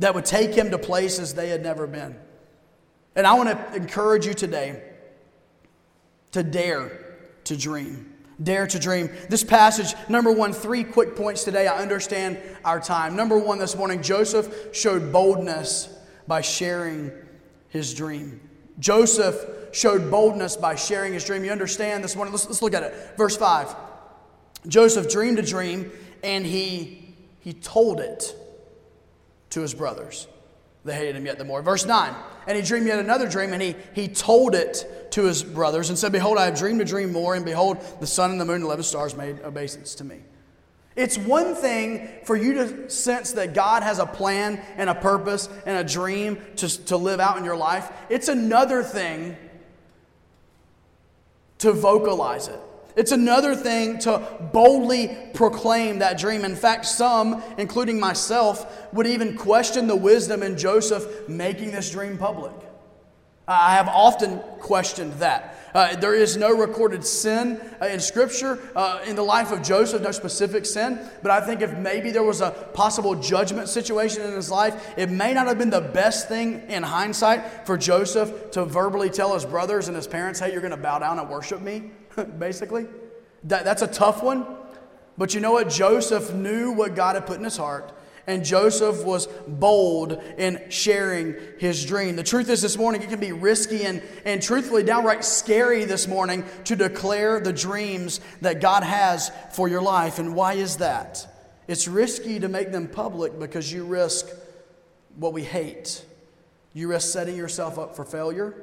that 0.00 0.14
would 0.14 0.24
take 0.24 0.54
him 0.54 0.70
to 0.70 0.78
places 0.78 1.34
they 1.34 1.48
had 1.48 1.62
never 1.62 1.86
been. 1.86 2.16
And 3.14 3.26
I 3.26 3.34
want 3.34 3.48
to 3.48 3.76
encourage 3.76 4.26
you 4.26 4.34
today 4.34 4.82
to 6.32 6.42
dare 6.42 7.16
to 7.44 7.56
dream. 7.56 8.14
Dare 8.42 8.66
to 8.68 8.78
dream. 8.78 9.10
This 9.28 9.42
passage, 9.42 9.94
number 10.08 10.30
one, 10.30 10.52
three 10.52 10.84
quick 10.84 11.16
points 11.16 11.42
today. 11.42 11.66
I 11.66 11.78
understand 11.78 12.38
our 12.64 12.78
time. 12.78 13.16
Number 13.16 13.36
one 13.36 13.58
this 13.58 13.76
morning, 13.76 14.00
Joseph 14.00 14.72
showed 14.72 15.12
boldness 15.12 15.88
by 16.28 16.40
sharing 16.40 17.10
his 17.68 17.94
dream. 17.94 18.40
Joseph 18.78 19.44
showed 19.72 20.10
boldness 20.10 20.56
by 20.56 20.76
sharing 20.76 21.12
his 21.12 21.24
dream. 21.24 21.44
You 21.44 21.50
understand 21.50 22.04
this 22.04 22.14
morning? 22.14 22.32
Let's, 22.32 22.46
let's 22.46 22.62
look 22.62 22.74
at 22.74 22.84
it. 22.84 22.94
Verse 23.16 23.36
5. 23.36 23.74
Joseph 24.68 25.10
dreamed 25.10 25.38
a 25.38 25.42
dream 25.42 25.90
and 26.22 26.44
he, 26.46 27.14
he 27.40 27.52
told 27.52 28.00
it 28.00 28.34
to 29.50 29.60
his 29.60 29.74
brothers. 29.74 30.28
They 30.88 30.94
hated 30.94 31.16
him 31.16 31.26
yet 31.26 31.38
the 31.38 31.44
more. 31.44 31.62
Verse 31.62 31.86
9. 31.86 32.14
And 32.46 32.56
he 32.56 32.62
dreamed 32.62 32.86
yet 32.86 32.98
another 32.98 33.28
dream, 33.28 33.52
and 33.52 33.62
he, 33.62 33.76
he 33.94 34.08
told 34.08 34.54
it 34.54 35.12
to 35.12 35.24
his 35.24 35.42
brothers 35.42 35.90
and 35.90 35.98
said, 35.98 36.12
Behold, 36.12 36.38
I 36.38 36.46
have 36.46 36.58
dreamed 36.58 36.80
a 36.80 36.84
dream 36.84 37.12
more, 37.12 37.34
and 37.34 37.44
behold, 37.44 37.78
the 38.00 38.06
sun 38.06 38.30
and 38.30 38.40
the 38.40 38.44
moon 38.44 38.56
and 38.56 38.64
eleven 38.64 38.84
stars 38.84 39.14
made 39.14 39.40
obeisance 39.42 39.94
to 39.96 40.04
me. 40.04 40.20
It's 40.96 41.16
one 41.16 41.54
thing 41.54 42.08
for 42.24 42.34
you 42.34 42.54
to 42.54 42.90
sense 42.90 43.32
that 43.32 43.54
God 43.54 43.84
has 43.84 44.00
a 44.00 44.06
plan 44.06 44.60
and 44.76 44.90
a 44.90 44.94
purpose 44.94 45.48
and 45.64 45.78
a 45.78 45.88
dream 45.88 46.38
to, 46.56 46.84
to 46.86 46.96
live 46.96 47.20
out 47.20 47.38
in 47.38 47.44
your 47.44 47.56
life. 47.56 47.88
It's 48.08 48.26
another 48.26 48.82
thing 48.82 49.36
to 51.58 51.72
vocalize 51.72 52.48
it. 52.48 52.58
It's 52.98 53.12
another 53.12 53.54
thing 53.54 54.00
to 54.00 54.20
boldly 54.52 55.16
proclaim 55.32 56.00
that 56.00 56.18
dream. 56.18 56.44
In 56.44 56.56
fact, 56.56 56.84
some, 56.84 57.40
including 57.56 58.00
myself, 58.00 58.92
would 58.92 59.06
even 59.06 59.36
question 59.36 59.86
the 59.86 59.94
wisdom 59.94 60.42
in 60.42 60.58
Joseph 60.58 61.28
making 61.28 61.70
this 61.70 61.92
dream 61.92 62.18
public. 62.18 62.52
I 63.46 63.74
have 63.74 63.86
often 63.86 64.40
questioned 64.58 65.12
that. 65.14 65.54
Uh, 65.72 65.94
there 65.94 66.12
is 66.12 66.36
no 66.36 66.50
recorded 66.50 67.04
sin 67.04 67.60
uh, 67.80 67.86
in 67.86 68.00
Scripture 68.00 68.58
uh, 68.74 69.00
in 69.06 69.14
the 69.14 69.22
life 69.22 69.52
of 69.52 69.62
Joseph, 69.62 70.02
no 70.02 70.10
specific 70.10 70.66
sin. 70.66 70.98
But 71.22 71.30
I 71.30 71.40
think 71.40 71.62
if 71.62 71.78
maybe 71.78 72.10
there 72.10 72.24
was 72.24 72.40
a 72.40 72.50
possible 72.50 73.14
judgment 73.14 73.68
situation 73.68 74.22
in 74.22 74.32
his 74.32 74.50
life, 74.50 74.92
it 74.98 75.08
may 75.08 75.34
not 75.34 75.46
have 75.46 75.56
been 75.56 75.70
the 75.70 75.80
best 75.80 76.26
thing 76.26 76.62
in 76.68 76.82
hindsight 76.82 77.64
for 77.64 77.78
Joseph 77.78 78.50
to 78.50 78.64
verbally 78.64 79.08
tell 79.08 79.34
his 79.34 79.44
brothers 79.44 79.86
and 79.86 79.96
his 79.96 80.08
parents, 80.08 80.40
hey, 80.40 80.50
you're 80.50 80.60
going 80.60 80.72
to 80.72 80.76
bow 80.76 80.98
down 80.98 81.20
and 81.20 81.30
worship 81.30 81.60
me. 81.60 81.92
basically. 82.38 82.86
That, 83.44 83.64
that's 83.64 83.82
a 83.82 83.86
tough 83.86 84.22
one. 84.22 84.46
But 85.16 85.34
you 85.34 85.40
know 85.40 85.52
what? 85.52 85.68
Joseph 85.68 86.32
knew 86.32 86.72
what 86.72 86.94
God 86.94 87.16
had 87.16 87.26
put 87.26 87.38
in 87.38 87.44
his 87.44 87.56
heart, 87.56 87.92
and 88.28 88.44
Joseph 88.44 89.04
was 89.04 89.26
bold 89.48 90.22
in 90.36 90.62
sharing 90.68 91.34
his 91.58 91.84
dream. 91.84 92.14
The 92.14 92.22
truth 92.22 92.48
is, 92.48 92.62
this 92.62 92.76
morning, 92.76 93.02
it 93.02 93.08
can 93.08 93.18
be 93.18 93.32
risky 93.32 93.84
and, 93.84 94.00
and 94.24 94.40
truthfully 94.40 94.84
downright 94.84 95.24
scary 95.24 95.84
this 95.84 96.06
morning 96.06 96.44
to 96.64 96.76
declare 96.76 97.40
the 97.40 97.52
dreams 97.52 98.20
that 98.42 98.60
God 98.60 98.84
has 98.84 99.32
for 99.52 99.68
your 99.68 99.82
life. 99.82 100.20
And 100.20 100.36
why 100.36 100.54
is 100.54 100.76
that? 100.76 101.26
It's 101.66 101.88
risky 101.88 102.38
to 102.38 102.48
make 102.48 102.70
them 102.70 102.86
public 102.86 103.38
because 103.40 103.72
you 103.72 103.84
risk 103.84 104.28
what 105.16 105.32
we 105.32 105.42
hate. 105.42 106.04
You 106.74 106.88
risk 106.88 107.12
setting 107.12 107.36
yourself 107.36 107.76
up 107.76 107.96
for 107.96 108.04
failure. 108.04 108.54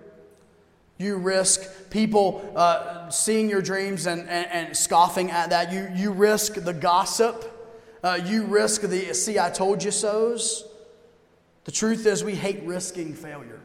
You 0.98 1.18
risk 1.18 1.90
people 1.90 2.54
uh, 2.56 3.10
seeing 3.10 3.50
your 3.50 3.62
dreams 3.62 4.06
and, 4.06 4.22
and, 4.30 4.48
and, 4.52 4.78
scoffing 4.78 5.30
at 5.30 5.50
that. 5.50 5.74
You, 5.74 5.92
you 5.94 6.12
risk 6.12 6.54
the 6.54 6.72
gossip. 6.72 7.52
Uh, 8.02 8.20
you 8.24 8.46
risk 8.46 8.82
the 8.82 9.14
see, 9.14 9.38
I 9.38 9.50
told 9.50 9.84
you 9.84 9.92
so's. 9.92 10.64
The 11.66 11.72
truth 11.72 12.06
is, 12.06 12.24
we 12.24 12.36
hate 12.36 12.64
risking 12.64 13.14
failure. 13.14 13.60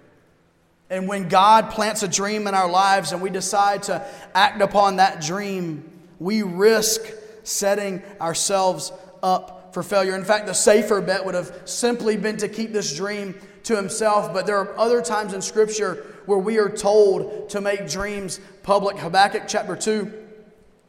And 0.88 1.06
when 1.06 1.28
God 1.28 1.70
plants 1.70 2.02
a 2.02 2.08
dream 2.08 2.49
in 2.49 2.54
our 2.54 2.68
lives 2.68 3.12
and 3.12 3.22
we 3.22 3.30
decide 3.30 3.84
to 3.84 4.04
act 4.34 4.60
upon 4.60 4.96
that 4.96 5.20
dream, 5.20 5.88
we 6.18 6.42
risk 6.42 7.00
setting 7.44 8.02
ourselves 8.20 8.92
up 9.22 9.72
for 9.72 9.84
failure. 9.84 10.16
In 10.16 10.25
fact, 10.25 10.46
the 10.46 10.54
safer 10.54 11.00
bet 11.00 11.25
would 11.25 11.37
have 11.37 11.62
simply 11.64 12.16
been 12.16 12.37
to 12.38 12.49
keep 12.49 12.72
this 12.72 12.94
dream 12.94 13.40
to 13.64 13.76
himself. 13.76 14.33
But 14.33 14.47
there 14.47 14.59
are 14.59 14.79
other 14.79 15.02
times 15.02 15.33
in 15.33 15.43
Scripture 15.43 16.07
where 16.26 16.38
we 16.38 16.59
are 16.59 16.69
told 16.69 17.50
to 17.50 17.61
make 17.61 17.88
dreams 17.88 18.40
public. 18.62 18.99
Habakkuk 18.99 19.45
chapter 19.47 19.76
2, 19.76 20.12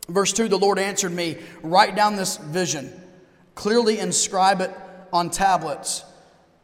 verse 0.10 0.34
2 0.34 0.48
the 0.48 0.58
Lord 0.58 0.80
answered 0.80 1.12
me, 1.12 1.38
Write 1.64 1.96
down 1.96 2.16
this 2.16 2.38
vision, 2.38 2.92
clearly 3.56 4.00
inscribe 4.00 4.62
it 4.62 4.72
on 5.12 5.30
tablets, 5.30 6.04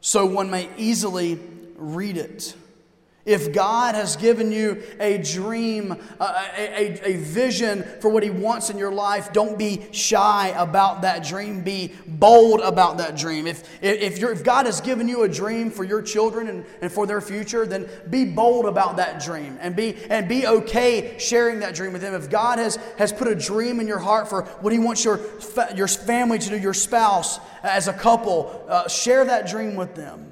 so 0.02 0.26
one 0.26 0.50
may 0.50 0.70
easily 0.78 1.40
read 1.76 2.18
it. 2.18 2.56
If 3.28 3.52
God 3.52 3.94
has 3.94 4.16
given 4.16 4.54
you 4.54 4.82
a 5.02 5.18
dream, 5.18 5.92
a, 6.18 6.24
a, 6.56 7.10
a, 7.10 7.18
vision 7.18 7.84
for 8.00 8.10
what 8.10 8.24
He 8.24 8.30
wants 8.30 8.70
in 8.70 8.78
your 8.78 8.94
life, 8.94 9.34
don't 9.34 9.60
be 9.60 9.86
shy 9.92 10.54
about 10.58 11.02
that 11.02 11.26
dream. 11.26 11.62
Be 11.62 11.92
bold 12.08 12.62
about 12.62 13.00
that 13.00 13.18
dream. 13.18 13.46
If, 13.46 13.84
if, 13.84 14.24
if 14.24 14.44
God 14.46 14.66
has 14.66 14.80
given 14.80 15.10
you 15.10 15.24
a 15.24 15.28
dream 15.28 15.70
for 15.70 15.84
your 15.84 16.02
children 16.02 16.48
and, 16.48 16.66
and 16.82 16.90
for 16.90 17.06
their 17.06 17.20
future, 17.20 17.66
then 17.66 17.90
be 18.10 18.24
bold 18.24 18.66
about 18.66 18.96
that 18.96 19.22
dream 19.22 19.58
and 19.60 19.76
be, 19.76 19.98
and 20.10 20.30
be 20.30 20.48
okay 20.48 21.18
sharing 21.20 21.60
that 21.60 21.76
dream 21.76 21.92
with 21.92 22.04
them. 22.04 22.14
If 22.14 22.30
God 22.30 22.60
has, 22.60 22.78
has 22.98 23.12
put 23.12 23.28
a 23.28 23.36
dream 23.36 23.82
in 23.82 23.88
your 23.88 24.00
heart 24.00 24.30
for 24.30 24.44
what 24.62 24.72
He 24.72 24.80
wants 24.80 25.04
your, 25.04 25.20
your 25.76 25.90
family 25.90 26.40
to 26.40 26.50
do, 26.50 26.58
your 26.58 26.74
spouse, 26.74 27.42
as 27.62 27.90
a 27.90 27.94
couple, 27.94 28.66
uh, 28.70 28.88
share 28.88 29.26
that 29.26 29.50
dream 29.50 29.76
with 29.76 29.96
them. 29.96 30.32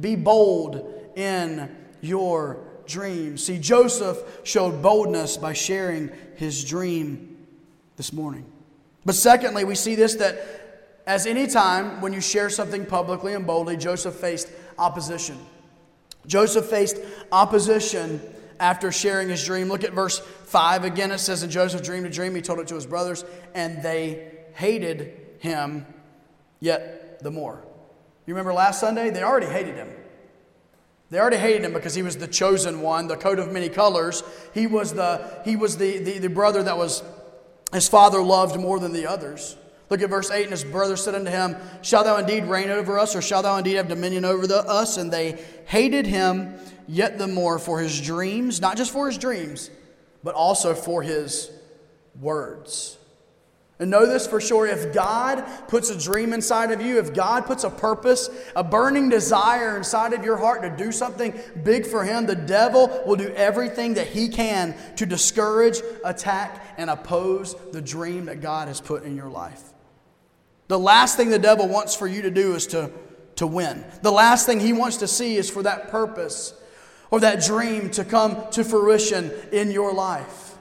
Be 0.00 0.16
bold 0.16 0.92
in 1.14 1.81
your 2.02 2.58
dream. 2.86 3.38
See, 3.38 3.58
Joseph 3.58 4.18
showed 4.44 4.82
boldness 4.82 5.38
by 5.38 5.54
sharing 5.54 6.10
his 6.36 6.62
dream 6.62 7.46
this 7.96 8.12
morning. 8.12 8.44
But 9.06 9.14
secondly, 9.14 9.64
we 9.64 9.74
see 9.74 9.94
this 9.94 10.16
that 10.16 10.62
as 11.06 11.26
any 11.26 11.46
time 11.46 12.00
when 12.00 12.12
you 12.12 12.20
share 12.20 12.50
something 12.50 12.84
publicly 12.84 13.32
and 13.34 13.46
boldly, 13.46 13.76
Joseph 13.76 14.14
faced 14.14 14.48
opposition. 14.78 15.38
Joseph 16.26 16.66
faced 16.66 16.98
opposition 17.32 18.20
after 18.60 18.92
sharing 18.92 19.28
his 19.28 19.44
dream. 19.44 19.68
Look 19.68 19.82
at 19.82 19.92
verse 19.92 20.20
5 20.20 20.84
again. 20.84 21.10
It 21.10 21.18
says, 21.18 21.42
And 21.42 21.50
Joseph 21.50 21.82
dreamed 21.82 22.06
a 22.06 22.10
dream. 22.10 22.34
He 22.34 22.42
told 22.42 22.60
it 22.60 22.68
to 22.68 22.76
his 22.76 22.86
brothers, 22.86 23.24
and 23.54 23.82
they 23.82 24.32
hated 24.54 25.18
him 25.40 25.86
yet 26.60 27.20
the 27.22 27.30
more. 27.30 27.64
You 28.26 28.34
remember 28.34 28.52
last 28.52 28.78
Sunday? 28.78 29.10
They 29.10 29.22
already 29.24 29.46
hated 29.46 29.74
him. 29.74 29.88
They 31.12 31.20
already 31.20 31.36
hated 31.36 31.62
him 31.62 31.74
because 31.74 31.94
he 31.94 32.02
was 32.02 32.16
the 32.16 32.26
chosen 32.26 32.80
one, 32.80 33.06
the 33.06 33.18
coat 33.18 33.38
of 33.38 33.52
many 33.52 33.68
colors. 33.68 34.22
He 34.54 34.66
was 34.66 34.94
the, 34.94 35.42
he 35.44 35.56
was 35.56 35.76
the, 35.76 35.98
the, 35.98 36.18
the 36.20 36.30
brother 36.30 36.62
that 36.62 36.78
was 36.78 37.02
his 37.70 37.86
father 37.86 38.22
loved 38.22 38.58
more 38.58 38.80
than 38.80 38.94
the 38.94 39.06
others. 39.06 39.58
Look 39.90 40.00
at 40.00 40.08
verse 40.08 40.30
8. 40.30 40.44
And 40.44 40.52
his 40.52 40.64
brother 40.64 40.96
said 40.96 41.14
unto 41.14 41.30
him, 41.30 41.56
Shall 41.82 42.02
thou 42.02 42.16
indeed 42.16 42.44
reign 42.44 42.70
over 42.70 42.98
us, 42.98 43.14
or 43.14 43.20
shall 43.20 43.42
thou 43.42 43.58
indeed 43.58 43.74
have 43.74 43.88
dominion 43.88 44.24
over 44.24 44.46
the, 44.46 44.60
us? 44.60 44.96
And 44.96 45.12
they 45.12 45.38
hated 45.66 46.06
him 46.06 46.54
yet 46.88 47.18
the 47.18 47.28
more 47.28 47.58
for 47.58 47.78
his 47.78 48.00
dreams, 48.00 48.62
not 48.62 48.78
just 48.78 48.90
for 48.90 49.06
his 49.06 49.18
dreams, 49.18 49.68
but 50.24 50.34
also 50.34 50.72
for 50.72 51.02
his 51.02 51.50
words. 52.22 52.96
And 53.78 53.90
know 53.90 54.06
this 54.06 54.26
for 54.26 54.40
sure 54.40 54.66
if 54.66 54.94
God 54.94 55.44
puts 55.66 55.90
a 55.90 55.98
dream 55.98 56.32
inside 56.32 56.70
of 56.70 56.80
you, 56.80 56.98
if 56.98 57.12
God 57.14 57.46
puts 57.46 57.64
a 57.64 57.70
purpose, 57.70 58.30
a 58.54 58.62
burning 58.62 59.08
desire 59.08 59.76
inside 59.76 60.12
of 60.12 60.24
your 60.24 60.36
heart 60.36 60.62
to 60.62 60.70
do 60.70 60.92
something 60.92 61.34
big 61.64 61.86
for 61.86 62.04
Him, 62.04 62.26
the 62.26 62.36
devil 62.36 63.02
will 63.04 63.16
do 63.16 63.32
everything 63.34 63.94
that 63.94 64.06
he 64.06 64.28
can 64.28 64.76
to 64.96 65.06
discourage, 65.06 65.80
attack, 66.04 66.74
and 66.76 66.90
oppose 66.90 67.56
the 67.72 67.82
dream 67.82 68.26
that 68.26 68.40
God 68.40 68.68
has 68.68 68.80
put 68.80 69.02
in 69.02 69.16
your 69.16 69.30
life. 69.30 69.62
The 70.68 70.78
last 70.78 71.16
thing 71.16 71.30
the 71.30 71.38
devil 71.38 71.66
wants 71.66 71.94
for 71.94 72.06
you 72.06 72.22
to 72.22 72.30
do 72.30 72.54
is 72.54 72.68
to, 72.68 72.90
to 73.36 73.46
win. 73.46 73.84
The 74.02 74.12
last 74.12 74.46
thing 74.46 74.60
he 74.60 74.72
wants 74.72 74.98
to 74.98 75.08
see 75.08 75.36
is 75.36 75.50
for 75.50 75.62
that 75.64 75.90
purpose 75.90 76.54
or 77.10 77.20
that 77.20 77.42
dream 77.42 77.90
to 77.90 78.04
come 78.04 78.48
to 78.52 78.64
fruition 78.64 79.32
in 79.50 79.70
your 79.70 79.92
life. 79.92 80.51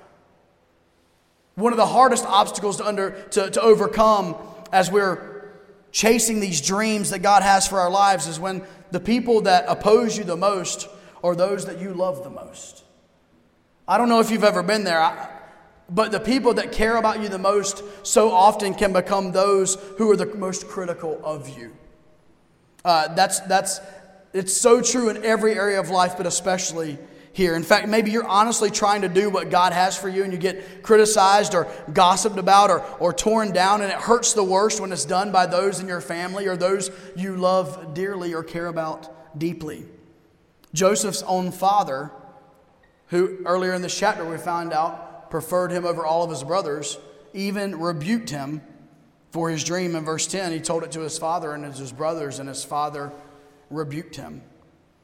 One 1.55 1.73
of 1.73 1.77
the 1.77 1.85
hardest 1.85 2.25
obstacles 2.25 2.77
to, 2.77 2.85
under, 2.85 3.11
to, 3.31 3.49
to 3.51 3.61
overcome 3.61 4.35
as 4.71 4.91
we're 4.91 5.51
chasing 5.91 6.39
these 6.39 6.61
dreams 6.61 7.09
that 7.09 7.19
God 7.19 7.43
has 7.43 7.67
for 7.67 7.79
our 7.79 7.89
lives 7.89 8.27
is 8.27 8.39
when 8.39 8.63
the 8.91 8.99
people 8.99 9.41
that 9.41 9.65
oppose 9.67 10.17
you 10.17 10.23
the 10.23 10.37
most 10.37 10.87
are 11.23 11.35
those 11.35 11.65
that 11.65 11.79
you 11.79 11.93
love 11.93 12.23
the 12.23 12.29
most. 12.29 12.83
I 13.87 13.97
don't 13.97 14.09
know 14.09 14.19
if 14.19 14.31
you've 14.31 14.43
ever 14.43 14.63
been 14.63 14.83
there, 14.83 15.01
I, 15.01 15.29
but 15.89 16.11
the 16.11 16.19
people 16.19 16.53
that 16.53 16.71
care 16.71 16.95
about 16.95 17.21
you 17.21 17.27
the 17.27 17.37
most 17.37 17.83
so 18.03 18.31
often 18.31 18.73
can 18.73 18.93
become 18.93 19.33
those 19.33 19.75
who 19.97 20.09
are 20.09 20.15
the 20.15 20.25
most 20.25 20.67
critical 20.67 21.19
of 21.23 21.49
you. 21.57 21.75
Uh, 22.85 23.13
that's, 23.13 23.41
that's, 23.41 23.81
it's 24.33 24.55
so 24.55 24.81
true 24.81 25.09
in 25.09 25.23
every 25.25 25.53
area 25.53 25.79
of 25.79 25.89
life, 25.89 26.15
but 26.15 26.25
especially 26.25 26.97
here. 27.33 27.55
In 27.55 27.63
fact, 27.63 27.87
maybe 27.87 28.11
you're 28.11 28.27
honestly 28.27 28.69
trying 28.69 29.01
to 29.01 29.09
do 29.09 29.29
what 29.29 29.49
God 29.49 29.73
has 29.73 29.97
for 29.97 30.09
you 30.09 30.23
and 30.23 30.33
you 30.33 30.39
get 30.39 30.83
criticized 30.83 31.55
or 31.55 31.67
gossiped 31.93 32.37
about 32.37 32.69
or, 32.69 32.83
or 32.99 33.13
torn 33.13 33.51
down, 33.51 33.81
and 33.81 33.91
it 33.91 33.97
hurts 33.97 34.33
the 34.33 34.43
worst 34.43 34.81
when 34.81 34.91
it's 34.91 35.05
done 35.05 35.31
by 35.31 35.45
those 35.45 35.79
in 35.79 35.87
your 35.87 36.01
family 36.01 36.47
or 36.47 36.57
those 36.57 36.91
you 37.15 37.35
love 37.35 37.93
dearly 37.93 38.33
or 38.33 38.43
care 38.43 38.67
about 38.67 39.39
deeply. 39.39 39.85
Joseph's 40.73 41.23
own 41.23 41.51
father, 41.51 42.11
who 43.07 43.39
earlier 43.45 43.73
in 43.73 43.81
this 43.81 43.97
chapter 43.97 44.25
we 44.25 44.37
found 44.37 44.73
out 44.73 45.29
preferred 45.31 45.71
him 45.71 45.85
over 45.85 46.05
all 46.05 46.23
of 46.23 46.29
his 46.29 46.43
brothers, 46.43 46.97
even 47.33 47.79
rebuked 47.79 48.29
him 48.29 48.61
for 49.31 49.49
his 49.49 49.63
dream 49.63 49.95
in 49.95 50.03
verse 50.03 50.27
10. 50.27 50.51
He 50.51 50.59
told 50.59 50.83
it 50.83 50.91
to 50.91 50.99
his 50.99 51.17
father 51.17 51.53
and 51.53 51.63
his 51.63 51.91
brothers, 51.93 52.39
and 52.39 52.49
his 52.49 52.63
father 52.63 53.11
rebuked 53.69 54.17
him. 54.17 54.41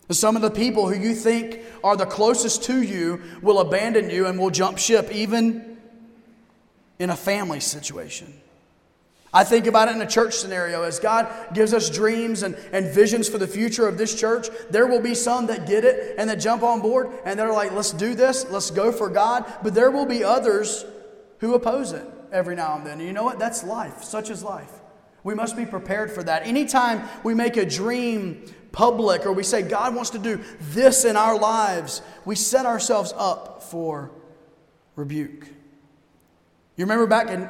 Some 0.10 0.36
of 0.36 0.42
the 0.42 0.52
people 0.52 0.88
who 0.88 1.00
you 1.00 1.14
think 1.14 1.60
are 1.84 1.98
the 1.98 2.06
closest 2.06 2.64
to 2.64 2.82
you 2.82 3.22
will 3.42 3.60
abandon 3.60 4.10
you 4.10 4.26
and 4.26 4.40
will 4.40 4.50
jump 4.50 4.78
ship, 4.78 5.12
even 5.12 5.78
in 6.98 7.10
a 7.10 7.16
family 7.16 7.60
situation. 7.60 8.34
I 9.34 9.44
think 9.44 9.68
about 9.68 9.90
it 9.90 9.96
in 9.96 10.02
a 10.02 10.08
church 10.08 10.36
scenario. 10.36 10.84
As 10.84 11.00
God 11.00 11.28
gives 11.54 11.74
us 11.74 11.90
dreams 11.90 12.44
and, 12.44 12.56
and 12.72 12.88
visions 12.88 13.28
for 13.28 13.38
the 13.38 13.48
future 13.48 13.88
of 13.88 13.98
this 13.98 14.18
church, 14.18 14.48
there 14.72 14.88
will 14.88 15.02
be 15.02 15.14
some 15.14 15.48
that 15.48 15.68
get 15.68 15.84
it 15.84 16.16
and 16.18 16.30
that 16.30 16.38
jump 16.38 16.64
on 16.64 16.82
board 16.82 17.12
and 17.26 17.38
they're 17.38 17.52
like, 17.52 17.74
let's 17.74 17.92
do 17.92 18.16
this, 18.16 18.50
let's 18.50 18.72
go 18.72 18.92
for 18.92 19.10
God. 19.10 19.46
But 19.62 19.74
there 19.74 19.92
will 19.92 20.06
be 20.06 20.24
others 20.24 20.86
who 21.40 21.54
oppose 21.54 21.92
it 21.92 22.06
every 22.32 22.56
now 22.56 22.78
and 22.78 22.86
then. 22.86 23.00
And 23.00 23.08
you 23.08 23.14
know 23.14 23.24
what? 23.24 23.38
That's 23.38 23.64
life. 23.64 24.04
Such 24.04 24.30
is 24.30 24.44
life. 24.44 24.72
We 25.24 25.36
must 25.36 25.58
be 25.58 25.66
prepared 25.66 26.12
for 26.12 26.24
that. 26.24 26.48
Anytime 26.48 27.08
we 27.24 27.34
make 27.34 27.58
a 27.58 27.66
dream 27.66 28.46
public 28.78 29.26
or 29.26 29.34
we 29.34 29.42
say 29.42 29.64
God 29.64 29.96
wants 29.96 30.12
to 30.12 30.20
do 30.20 30.40
this 30.60 31.04
in 31.04 31.18
our 31.18 31.36
lives, 31.36 32.04
we 32.26 32.36
set 32.36 32.68
ourselves 32.68 33.12
up 33.18 33.64
for 33.64 34.12
rebuke. 34.96 35.48
You 36.76 36.86
remember 36.86 37.08
back 37.08 37.30
in 37.30 37.50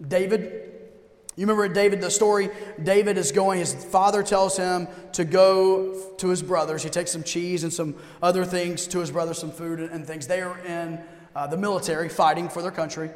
David? 0.00 0.40
You 1.36 1.46
remember 1.46 1.68
David, 1.68 2.00
the 2.00 2.10
story? 2.10 2.48
David 2.82 3.18
is 3.18 3.32
going, 3.32 3.58
his 3.58 3.74
father 3.74 4.22
tells 4.22 4.56
him 4.56 4.88
to 5.12 5.26
go 5.26 6.10
to 6.16 6.28
his 6.28 6.42
brothers. 6.42 6.82
He 6.82 6.88
takes 6.88 7.10
some 7.10 7.22
cheese 7.22 7.62
and 7.62 7.72
some 7.72 7.94
other 8.22 8.46
things 8.46 8.86
to 8.88 8.98
his 9.00 9.10
brothers, 9.10 9.36
some 9.36 9.50
food 9.50 9.78
and 9.78 10.06
things. 10.06 10.26
They 10.26 10.40
are 10.40 10.58
in 10.60 11.02
uh, 11.36 11.48
the 11.48 11.58
military 11.58 12.08
fighting 12.08 12.48
for 12.48 12.62
their 12.62 12.70
country 12.70 13.10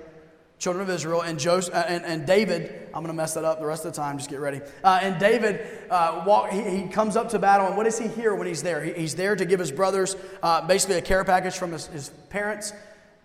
children 0.58 0.82
of 0.82 0.94
Israel, 0.94 1.20
and, 1.20 1.38
Joseph, 1.38 1.74
uh, 1.74 1.84
and, 1.86 2.04
and 2.04 2.26
David, 2.26 2.88
I'm 2.88 3.02
going 3.02 3.06
to 3.06 3.12
mess 3.12 3.34
that 3.34 3.44
up 3.44 3.60
the 3.60 3.66
rest 3.66 3.84
of 3.84 3.92
the 3.92 3.96
time, 3.96 4.16
just 4.16 4.30
get 4.30 4.40
ready. 4.40 4.60
Uh, 4.82 4.98
and 5.02 5.20
David, 5.20 5.60
uh, 5.90 6.24
walk, 6.26 6.50
he, 6.50 6.62
he, 6.62 6.88
comes 6.88 7.14
up 7.14 7.28
to 7.30 7.38
battle, 7.38 7.66
and 7.66 7.76
what 7.76 7.84
does 7.84 7.98
he 7.98 8.08
hear 8.08 8.34
when 8.34 8.46
he's 8.46 8.62
there? 8.62 8.82
He, 8.82 8.92
he's 8.92 9.14
there 9.14 9.36
to 9.36 9.44
give 9.44 9.60
his 9.60 9.70
brothers 9.70 10.16
uh, 10.42 10.66
basically 10.66 10.96
a 10.96 11.02
care 11.02 11.24
package 11.24 11.56
from 11.56 11.72
his, 11.72 11.86
his 11.88 12.08
parents. 12.30 12.72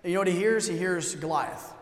And 0.03 0.11
you 0.11 0.15
know 0.15 0.21
what 0.21 0.27
he 0.27 0.35
hears? 0.35 0.67
He 0.67 0.77
hears 0.77 1.15
Goliath, 1.15 1.73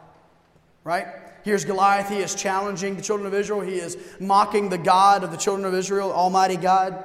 right? 0.84 1.08
Here's 1.44 1.66
Goliath. 1.66 2.10
He 2.10 2.18
is 2.18 2.36
challenging 2.36 2.96
the 2.96 3.02
children 3.02 3.26
of 3.26 3.34
Israel. 3.34 3.62
He 3.62 3.76
is 3.76 3.98
mocking 4.20 4.70
the 4.70 4.78
God 4.78 5.24
of 5.24 5.32
the 5.32 5.38
children 5.38 5.66
of 5.66 5.74
Israel, 5.74 6.12
Almighty 6.12 6.58
God. 6.58 7.04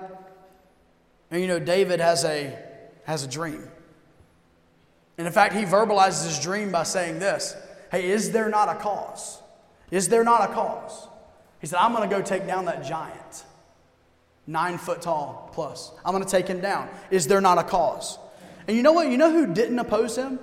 And 1.30 1.40
you 1.40 1.48
know, 1.48 1.58
David 1.58 2.00
has 2.00 2.24
a, 2.24 2.58
has 3.04 3.24
a 3.24 3.28
dream. 3.28 3.66
And 5.16 5.26
in 5.26 5.32
fact, 5.32 5.54
he 5.54 5.62
verbalizes 5.62 6.24
his 6.24 6.40
dream 6.40 6.72
by 6.72 6.82
saying 6.82 7.20
this 7.20 7.56
Hey, 7.90 8.10
is 8.10 8.32
there 8.32 8.48
not 8.48 8.68
a 8.68 8.74
cause? 8.74 9.40
Is 9.90 10.08
there 10.08 10.24
not 10.24 10.50
a 10.50 10.52
cause? 10.52 11.08
He 11.60 11.66
said, 11.66 11.78
I'm 11.78 11.94
going 11.94 12.08
to 12.08 12.14
go 12.14 12.20
take 12.20 12.46
down 12.46 12.66
that 12.66 12.84
giant, 12.84 13.44
nine 14.46 14.76
foot 14.76 15.02
tall 15.02 15.50
plus. 15.52 15.92
I'm 16.04 16.12
going 16.12 16.24
to 16.24 16.30
take 16.30 16.46
him 16.46 16.60
down. 16.60 16.88
Is 17.10 17.26
there 17.26 17.40
not 17.40 17.58
a 17.58 17.62
cause? 17.62 18.18
And 18.66 18.76
you 18.76 18.82
know 18.82 18.92
what? 18.92 19.08
You 19.08 19.16
know 19.16 19.30
who 19.30 19.52
didn't 19.52 19.78
oppose 19.78 20.16
him? 20.16 20.38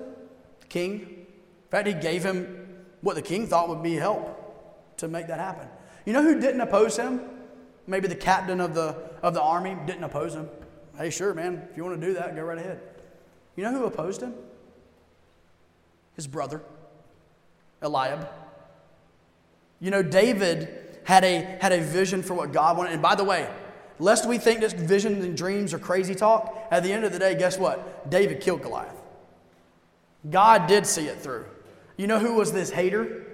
The 0.62 0.68
king. 0.68 1.00
In 1.00 1.26
fact, 1.70 1.88
he 1.88 1.94
gave 1.94 2.24
him 2.24 2.68
what 3.02 3.16
the 3.16 3.22
king 3.22 3.48
thought 3.48 3.70
would 3.70 3.84
be 3.84 3.96
help 3.96 4.98
to 4.98 5.08
make 5.08 5.28
that 5.28 5.40
happen. 5.40 5.68
You 6.06 6.14
know 6.14 6.24
who 6.24 6.40
didn't 6.40 6.62
oppose 6.62 6.98
him? 6.98 7.22
Maybe 7.88 8.08
the 8.08 8.16
captain 8.16 8.62
of 8.62 8.74
the, 8.74 8.96
of 9.22 9.34
the 9.34 9.42
army 9.42 9.76
didn't 9.86 10.04
oppose 10.04 10.34
him. 10.34 10.50
Hey, 10.98 11.10
sure, 11.10 11.34
man, 11.34 11.68
if 11.72 11.78
you 11.78 11.84
want 11.84 12.00
to 12.00 12.08
do 12.08 12.14
that, 12.14 12.36
go 12.36 12.44
right 12.44 12.58
ahead. 12.58 12.80
You 13.56 13.64
know 13.64 13.72
who 13.72 13.86
opposed 13.86 14.22
him? 14.22 14.34
His 16.16 16.28
brother. 16.28 16.62
Eliab. 17.82 18.28
You 19.80 19.92
know, 19.92 20.04
David 20.04 21.00
had 21.04 21.24
a, 21.24 21.58
had 21.60 21.72
a 21.72 21.82
vision 21.82 22.22
for 22.22 22.34
what 22.34 22.52
God 22.52 22.78
wanted. 22.78 22.94
And 22.94 23.02
by 23.02 23.16
the 23.16 23.24
way, 23.24 23.50
lest 24.00 24.28
we 24.28 24.38
think 24.38 24.62
that 24.62 24.74
visions 24.74 25.24
and 25.24 25.36
dreams 25.36 25.74
are 25.74 25.80
crazy 25.80 26.16
talk, 26.16 26.68
at 26.72 26.84
the 26.84 26.94
end 26.94 27.04
of 27.04 27.12
the 27.12 27.20
day, 27.20 27.36
guess 27.36 27.58
what? 27.58 28.10
David 28.10 28.42
killed 28.42 28.62
Goliath. 28.62 28.96
God 30.30 30.68
did 30.68 30.86
see 30.86 31.08
it 31.08 31.20
through. 31.20 31.46
You 31.98 32.08
know 32.08 32.20
who 32.20 32.36
was 32.36 32.52
this 32.52 32.70
hater? 32.70 33.26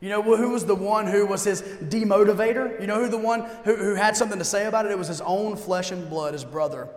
You 0.00 0.10
know 0.10 0.22
who 0.22 0.50
was 0.50 0.66
the 0.66 0.74
one 0.74 1.06
who 1.06 1.26
was 1.26 1.44
his 1.44 1.62
demotivator? 1.62 2.80
You 2.80 2.86
know 2.86 3.00
who 3.00 3.08
the 3.08 3.16
one 3.16 3.48
who, 3.64 3.76
who 3.76 3.94
had 3.94 4.16
something 4.16 4.38
to 4.38 4.44
say 4.44 4.66
about 4.66 4.84
it? 4.84 4.92
It 4.92 4.98
was 4.98 5.08
his 5.08 5.20
own 5.20 5.56
flesh 5.56 5.92
and 5.92 6.10
blood, 6.10 6.34
his 6.34 6.44
brother, 6.44 6.88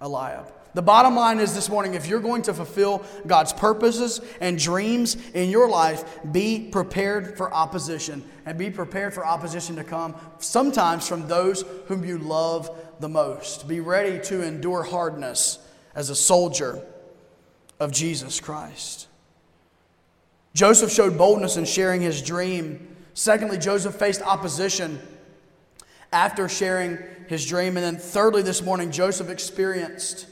Eliab. 0.00 0.52
The 0.76 0.82
bottom 0.82 1.16
line 1.16 1.38
is 1.38 1.54
this 1.54 1.70
morning 1.70 1.94
if 1.94 2.06
you're 2.06 2.20
going 2.20 2.42
to 2.42 2.52
fulfill 2.52 3.02
God's 3.26 3.50
purposes 3.50 4.20
and 4.42 4.58
dreams 4.58 5.16
in 5.32 5.48
your 5.48 5.70
life, 5.70 6.04
be 6.30 6.68
prepared 6.70 7.38
for 7.38 7.50
opposition 7.50 8.22
and 8.44 8.58
be 8.58 8.68
prepared 8.68 9.14
for 9.14 9.24
opposition 9.24 9.76
to 9.76 9.84
come 9.84 10.14
sometimes 10.38 11.08
from 11.08 11.28
those 11.28 11.64
whom 11.86 12.04
you 12.04 12.18
love 12.18 12.70
the 13.00 13.08
most. 13.08 13.66
Be 13.66 13.80
ready 13.80 14.22
to 14.24 14.42
endure 14.42 14.82
hardness 14.82 15.58
as 15.94 16.10
a 16.10 16.14
soldier 16.14 16.82
of 17.80 17.90
Jesus 17.90 18.38
Christ. 18.38 19.08
Joseph 20.52 20.92
showed 20.92 21.16
boldness 21.16 21.56
in 21.56 21.64
sharing 21.64 22.02
his 22.02 22.20
dream. 22.20 22.94
Secondly, 23.14 23.56
Joseph 23.56 23.94
faced 23.94 24.20
opposition 24.20 25.00
after 26.12 26.50
sharing 26.50 26.98
his 27.28 27.46
dream. 27.46 27.78
And 27.78 27.84
then, 27.84 27.96
thirdly, 27.96 28.42
this 28.42 28.60
morning, 28.60 28.90
Joseph 28.90 29.30
experienced 29.30 30.26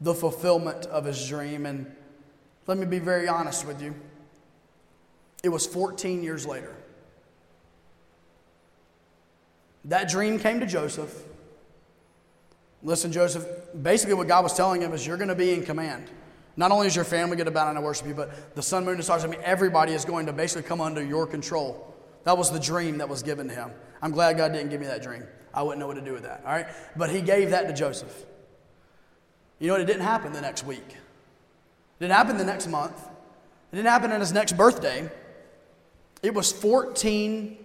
the 0.00 0.14
fulfillment 0.14 0.86
of 0.86 1.04
his 1.04 1.28
dream. 1.28 1.66
And 1.66 1.90
let 2.66 2.78
me 2.78 2.86
be 2.86 2.98
very 2.98 3.28
honest 3.28 3.66
with 3.66 3.82
you 3.82 3.94
it 5.46 5.48
was 5.48 5.64
14 5.64 6.24
years 6.24 6.44
later. 6.44 6.74
That 9.84 10.08
dream 10.08 10.40
came 10.40 10.58
to 10.58 10.66
Joseph. 10.66 11.22
Listen, 12.82 13.12
Joseph, 13.12 13.46
basically 13.80 14.14
what 14.14 14.26
God 14.26 14.42
was 14.42 14.54
telling 14.54 14.82
him 14.82 14.92
is 14.92 15.06
you're 15.06 15.16
going 15.16 15.28
to 15.28 15.36
be 15.36 15.52
in 15.52 15.64
command. 15.64 16.10
Not 16.56 16.72
only 16.72 16.88
is 16.88 16.96
your 16.96 17.04
family 17.04 17.36
going 17.36 17.46
to 17.46 17.52
bow 17.52 17.66
down 17.66 17.76
and 17.76 17.84
worship 17.84 18.08
you, 18.08 18.14
but 18.14 18.56
the 18.56 18.62
sun, 18.62 18.84
moon, 18.84 18.94
and 18.94 19.04
stars, 19.04 19.24
I 19.24 19.28
mean, 19.28 19.40
everybody 19.44 19.92
is 19.92 20.04
going 20.04 20.26
to 20.26 20.32
basically 20.32 20.66
come 20.66 20.80
under 20.80 21.04
your 21.04 21.28
control. 21.28 21.94
That 22.24 22.36
was 22.36 22.50
the 22.50 22.58
dream 22.58 22.98
that 22.98 23.08
was 23.08 23.22
given 23.22 23.46
to 23.46 23.54
him. 23.54 23.70
I'm 24.02 24.10
glad 24.10 24.36
God 24.36 24.52
didn't 24.52 24.70
give 24.70 24.80
me 24.80 24.86
that 24.86 25.02
dream. 25.02 25.22
I 25.54 25.62
wouldn't 25.62 25.78
know 25.78 25.86
what 25.86 25.94
to 25.94 26.00
do 26.00 26.12
with 26.12 26.24
that, 26.24 26.42
all 26.44 26.52
right? 26.52 26.66
But 26.96 27.10
he 27.10 27.20
gave 27.20 27.50
that 27.50 27.68
to 27.68 27.72
Joseph. 27.72 28.26
You 29.58 29.68
know 29.68 29.74
what? 29.74 29.80
It 29.80 29.86
didn't 29.86 30.02
happen 30.02 30.32
the 30.32 30.40
next 30.40 30.64
week. 30.64 30.84
It 30.88 32.00
didn't 32.00 32.12
happen 32.12 32.36
the 32.36 32.44
next 32.44 32.66
month. 32.68 32.96
It 33.72 33.76
didn't 33.76 33.88
happen 33.88 34.12
on 34.12 34.20
his 34.20 34.32
next 34.32 34.56
birthday. 34.56 35.10
It 36.22 36.34
was 36.34 36.52
14 36.52 37.58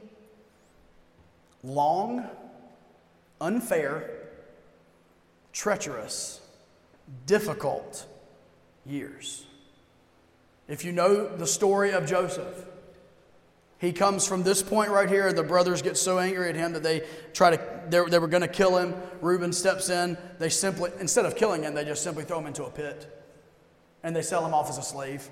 long, 1.64 2.28
unfair, 3.40 4.10
treacherous, 5.54 6.42
difficult 7.26 8.06
years. 8.86 9.46
If 10.68 10.86
you 10.86 10.92
know 10.92 11.36
the 11.36 11.48
story 11.48 11.92
of 11.92 12.06
Joseph, 12.06 12.66
he 13.82 13.92
comes 13.92 14.28
from 14.28 14.44
this 14.44 14.62
point 14.62 14.92
right 14.92 15.10
here. 15.10 15.34
The 15.34 15.42
brothers 15.42 15.82
get 15.82 15.98
so 15.98 16.20
angry 16.20 16.50
at 16.50 16.56
him 16.56 16.74
that 16.74 16.84
they 16.84 17.02
try 17.34 17.58
to, 17.58 17.82
they, 17.90 18.20
were 18.20 18.28
going 18.28 18.42
to 18.42 18.48
kill 18.48 18.78
him. 18.78 18.94
Reuben 19.22 19.52
steps 19.52 19.90
in. 19.90 20.20
They 20.38 20.50
simply, 20.50 20.92
instead 21.00 21.26
of 21.26 21.36
killing 21.36 21.64
him, 21.64 21.74
they 21.74 21.84
just 21.84 22.04
simply 22.04 22.24
throw 22.24 22.38
him 22.38 22.46
into 22.46 22.64
a 22.64 22.70
pit 22.70 23.12
and 24.04 24.16
they 24.16 24.22
sell 24.22 24.46
him 24.46 24.54
off 24.54 24.70
as 24.70 24.78
a 24.78 24.84
slave. 24.84 25.28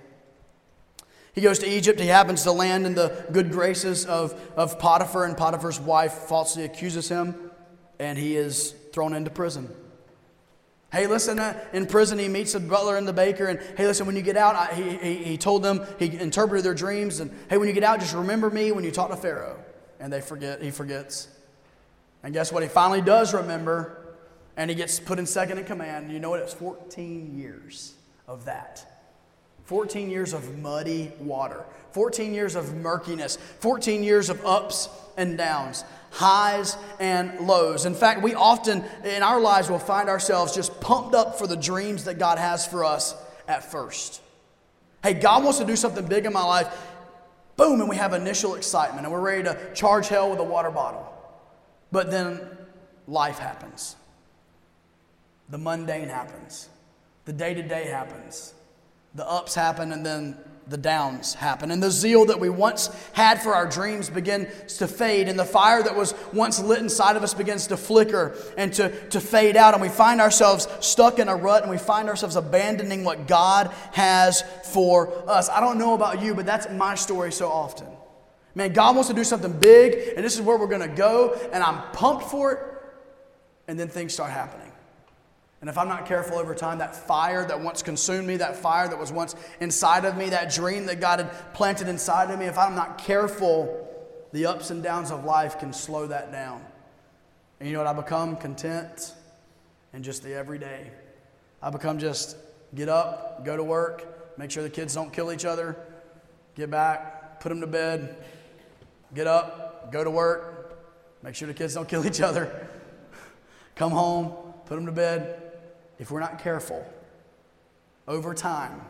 He 1.34 1.42
goes 1.42 1.60
to 1.60 1.70
Egypt. 1.70 2.00
He 2.00 2.08
happens 2.08 2.42
to 2.44 2.52
land 2.52 2.88
in 2.88 2.96
the 2.96 3.28
good 3.32 3.52
graces 3.52 4.06
of, 4.06 4.34
of 4.56 4.80
Potiphar, 4.80 5.26
and 5.26 5.38
Potiphar's 5.38 5.80
wife 5.80 6.14
falsely 6.14 6.66
accuses 6.66 7.08
him, 7.08 7.52
and 8.00 8.18
he 8.18 8.36
is 8.36 8.74
thrown 8.94 9.14
into 9.14 9.30
prison. 9.30 9.70
Hey, 10.92 11.06
listen, 11.06 11.38
uh, 11.38 11.60
in 11.72 11.86
prison, 11.86 12.18
he 12.18 12.28
meets 12.28 12.54
the 12.54 12.60
butler 12.60 12.98
and 12.98 13.08
the 13.08 13.14
baker, 13.14 13.46
and 13.46 13.60
hey, 13.78 13.86
listen, 13.86 14.08
when 14.08 14.16
you 14.16 14.24
get 14.24 14.36
out, 14.36 14.56
I, 14.56 14.74
he, 14.74 14.98
he, 14.98 15.24
he 15.24 15.38
told 15.38 15.62
them, 15.62 15.86
he 16.00 16.18
interpreted 16.18 16.66
their 16.66 16.74
dreams, 16.74 17.20
and 17.20 17.32
hey, 17.48 17.58
when 17.58 17.68
you 17.68 17.76
get 17.76 17.84
out, 17.84 18.00
just 18.00 18.16
remember 18.16 18.50
me 18.50 18.72
when 18.72 18.84
you 18.84 18.92
talk 18.92 19.10
to 19.12 19.16
Pharaoh. 19.16 19.60
And 20.00 20.12
they 20.12 20.22
forget, 20.22 20.62
he 20.64 20.72
forgets. 20.72 21.28
And 22.24 22.34
guess 22.34 22.52
what? 22.52 22.64
He 22.64 22.70
finally 22.70 23.02
does 23.02 23.34
remember, 23.34 24.16
and 24.58 24.70
he 24.70 24.76
gets 24.76 25.00
put 25.00 25.20
in 25.20 25.26
second 25.26 25.60
in 25.60 25.66
command. 25.66 26.12
You 26.12 26.20
know 26.20 26.32
what? 26.32 26.40
It's 26.40 26.54
14 26.54 27.38
years 27.38 27.94
of 28.28 28.46
that. 28.46 28.86
14 29.66 30.10
years 30.10 30.34
of 30.34 30.58
muddy 30.58 31.12
water, 31.20 31.64
14 31.92 32.34
years 32.34 32.56
of 32.56 32.74
murkiness, 32.76 33.38
14 33.60 34.04
years 34.04 34.32
of 34.32 34.44
ups 34.44 34.90
and 35.16 35.38
downs 35.38 35.84
highs 36.12 36.78
and 37.00 37.40
lows. 37.42 37.86
In 37.86 37.96
fact, 37.96 38.22
we 38.22 38.34
often 38.34 38.84
in 39.04 39.24
our 39.24 39.40
lives 39.40 39.70
will 39.70 39.80
find 39.80 40.10
ourselves 40.10 40.56
just 40.56 40.80
pumped 40.82 41.16
up 41.16 41.38
for 41.38 41.48
the 41.48 41.58
dreams 41.58 42.06
that 42.06 42.20
God 42.20 42.38
has 42.38 42.66
for 42.66 42.84
us 42.84 43.16
at 43.48 43.70
first. 43.72 44.22
Hey, 45.04 45.14
God 45.14 45.44
wants 45.44 45.60
to 45.60 45.66
do 45.66 45.76
something 45.76 46.06
big 46.06 46.26
in 46.26 46.34
my 46.34 46.44
life. 46.44 46.68
Boom, 47.56 47.80
and 47.82 47.90
we 47.90 47.96
have 47.96 48.14
initial 48.14 48.56
excitement 48.56 49.06
and 49.06 49.14
we're 49.14 49.20
ready 49.20 49.44
to 49.44 49.74
charge 49.74 50.08
hell 50.08 50.30
with 50.30 50.40
a 50.40 50.44
water 50.44 50.72
bottle. 50.72 51.14
But 51.92 52.12
then 52.12 52.40
life 53.08 53.40
happens. 53.40 53.96
The 55.50 55.58
mundane 55.58 56.10
happens. 56.10 56.70
The 57.26 57.34
day 57.34 57.54
to 57.54 57.62
day 57.62 57.88
happens. 57.88 58.54
The 59.16 59.28
ups 59.28 59.56
happen 59.56 59.92
and 59.92 60.06
then 60.06 60.38
the 60.70 60.78
downs 60.78 61.34
happen. 61.34 61.72
And 61.72 61.82
the 61.82 61.90
zeal 61.92 62.26
that 62.26 62.40
we 62.40 62.50
once 62.50 62.90
had 63.14 63.42
for 63.42 63.56
our 63.56 63.66
dreams 63.66 64.10
begins 64.10 64.78
to 64.78 64.88
fade. 64.88 65.28
And 65.28 65.38
the 65.38 65.46
fire 65.46 65.82
that 65.82 65.96
was 65.96 66.14
once 66.32 66.60
lit 66.60 66.80
inside 66.80 67.16
of 67.16 67.24
us 67.24 67.34
begins 67.34 67.68
to 67.68 67.78
flicker 67.78 68.36
and 68.58 68.72
to, 68.74 69.08
to 69.10 69.20
fade 69.20 69.58
out. 69.58 69.74
And 69.74 69.82
we 69.82 69.90
find 69.90 70.22
ourselves 70.22 70.68
stuck 70.80 71.20
in 71.20 71.28
a 71.28 71.36
rut 71.36 71.64
and 71.64 71.72
we 71.72 71.78
find 71.78 72.08
ourselves 72.08 72.36
abandoning 72.36 73.04
what 73.04 73.28
God 73.28 73.72
has 73.94 74.44
for 74.66 75.12
us. 75.30 75.50
I 75.50 75.60
don't 75.60 75.78
know 75.78 75.94
about 75.94 76.22
you, 76.22 76.36
but 76.36 76.46
that's 76.46 76.70
my 76.70 76.96
story 76.96 77.32
so 77.32 77.50
often. 77.50 77.88
Man, 78.56 78.74
God 78.74 78.96
wants 78.96 79.10
to 79.10 79.16
do 79.16 79.24
something 79.24 79.54
big, 79.54 80.16
and 80.16 80.26
this 80.26 80.36
is 80.36 80.42
where 80.42 80.58
we're 80.58 80.68
going 80.68 80.82
to 80.82 80.96
go, 80.96 81.40
and 81.54 81.64
I'm 81.64 81.82
pumped 81.94 82.26
for 82.26 82.52
it. 82.52 82.60
And 83.68 83.80
then 83.80 83.88
things 83.88 84.14
start 84.14 84.32
happening. 84.32 84.59
And 85.62 85.70
if 85.70 85.78
I'm 85.78 85.90
not 85.90 86.06
careful 86.06 86.38
over 86.38 86.56
time, 86.56 86.78
that 86.78 86.96
fire 86.96 87.46
that 87.46 87.60
once 87.60 87.82
consumed 87.82 88.28
me, 88.28 88.38
that 88.38 88.56
fire 88.56 88.88
that 88.88 88.98
was 88.98 89.12
once 89.12 89.36
inside 89.60 90.06
of 90.06 90.16
me, 90.16 90.30
that 90.30 90.54
dream 90.54 90.86
that 90.86 91.02
God 91.02 91.20
had 91.20 91.54
planted 91.54 91.90
inside 91.90 92.32
of 92.32 92.40
me, 92.40 92.46
if 92.46 92.58
I'm 92.58 92.76
not 92.76 92.98
careful, 92.98 93.86
the 94.32 94.46
ups 94.46 94.70
and 94.70 94.82
downs 94.82 95.12
of 95.12 95.26
life 95.26 95.60
can 95.60 95.74
slow 95.74 96.08
that 96.08 96.32
down. 96.32 96.64
And 97.60 97.68
you 97.68 97.74
know 97.74 97.84
what? 97.84 97.88
I 97.88 97.94
become 97.94 98.38
content 98.38 99.14
in 99.92 100.02
just 100.02 100.24
the 100.24 100.34
everyday. 100.34 100.92
I 101.62 101.70
become 101.72 102.00
just 102.00 102.38
get 102.74 102.88
up, 102.88 103.44
go 103.44 103.58
to 103.58 103.64
work, 103.64 104.38
make 104.38 104.52
sure 104.52 104.64
the 104.64 104.70
kids 104.70 104.94
don't 104.94 105.12
kill 105.12 105.30
each 105.30 105.44
other, 105.44 105.76
get 106.56 106.70
back, 106.70 107.42
put 107.42 107.50
them 107.50 107.60
to 107.60 107.68
bed, 107.68 108.16
get 109.14 109.28
up, 109.28 109.92
go 109.92 110.06
to 110.06 110.12
work, 110.12 110.80
make 111.22 111.36
sure 111.36 111.50
the 111.50 111.54
kids 111.54 111.74
don't 111.74 111.90
kill 111.90 112.06
each 112.06 112.22
other, 112.22 112.70
come 113.76 113.92
home, 113.92 114.32
put 114.66 114.76
them 114.76 114.86
to 114.86 114.92
bed, 114.94 115.49
if 116.00 116.10
we're 116.10 116.22
not 116.22 116.40
careful, 116.40 116.86
over 118.08 118.34
time, 118.34 118.82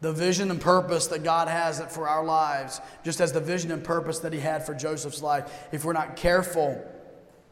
the 0.00 0.12
vision 0.12 0.50
and 0.50 0.60
purpose 0.60 1.06
that 1.08 1.22
God 1.22 1.48
has 1.48 1.80
for 1.94 2.08
our 2.08 2.24
lives, 2.24 2.80
just 3.04 3.20
as 3.20 3.32
the 3.32 3.40
vision 3.40 3.70
and 3.70 3.84
purpose 3.84 4.18
that 4.20 4.32
He 4.32 4.40
had 4.40 4.66
for 4.66 4.74
Joseph's 4.74 5.22
life, 5.22 5.68
if 5.72 5.84
we're 5.84 5.92
not 5.92 6.16
careful, 6.16 6.82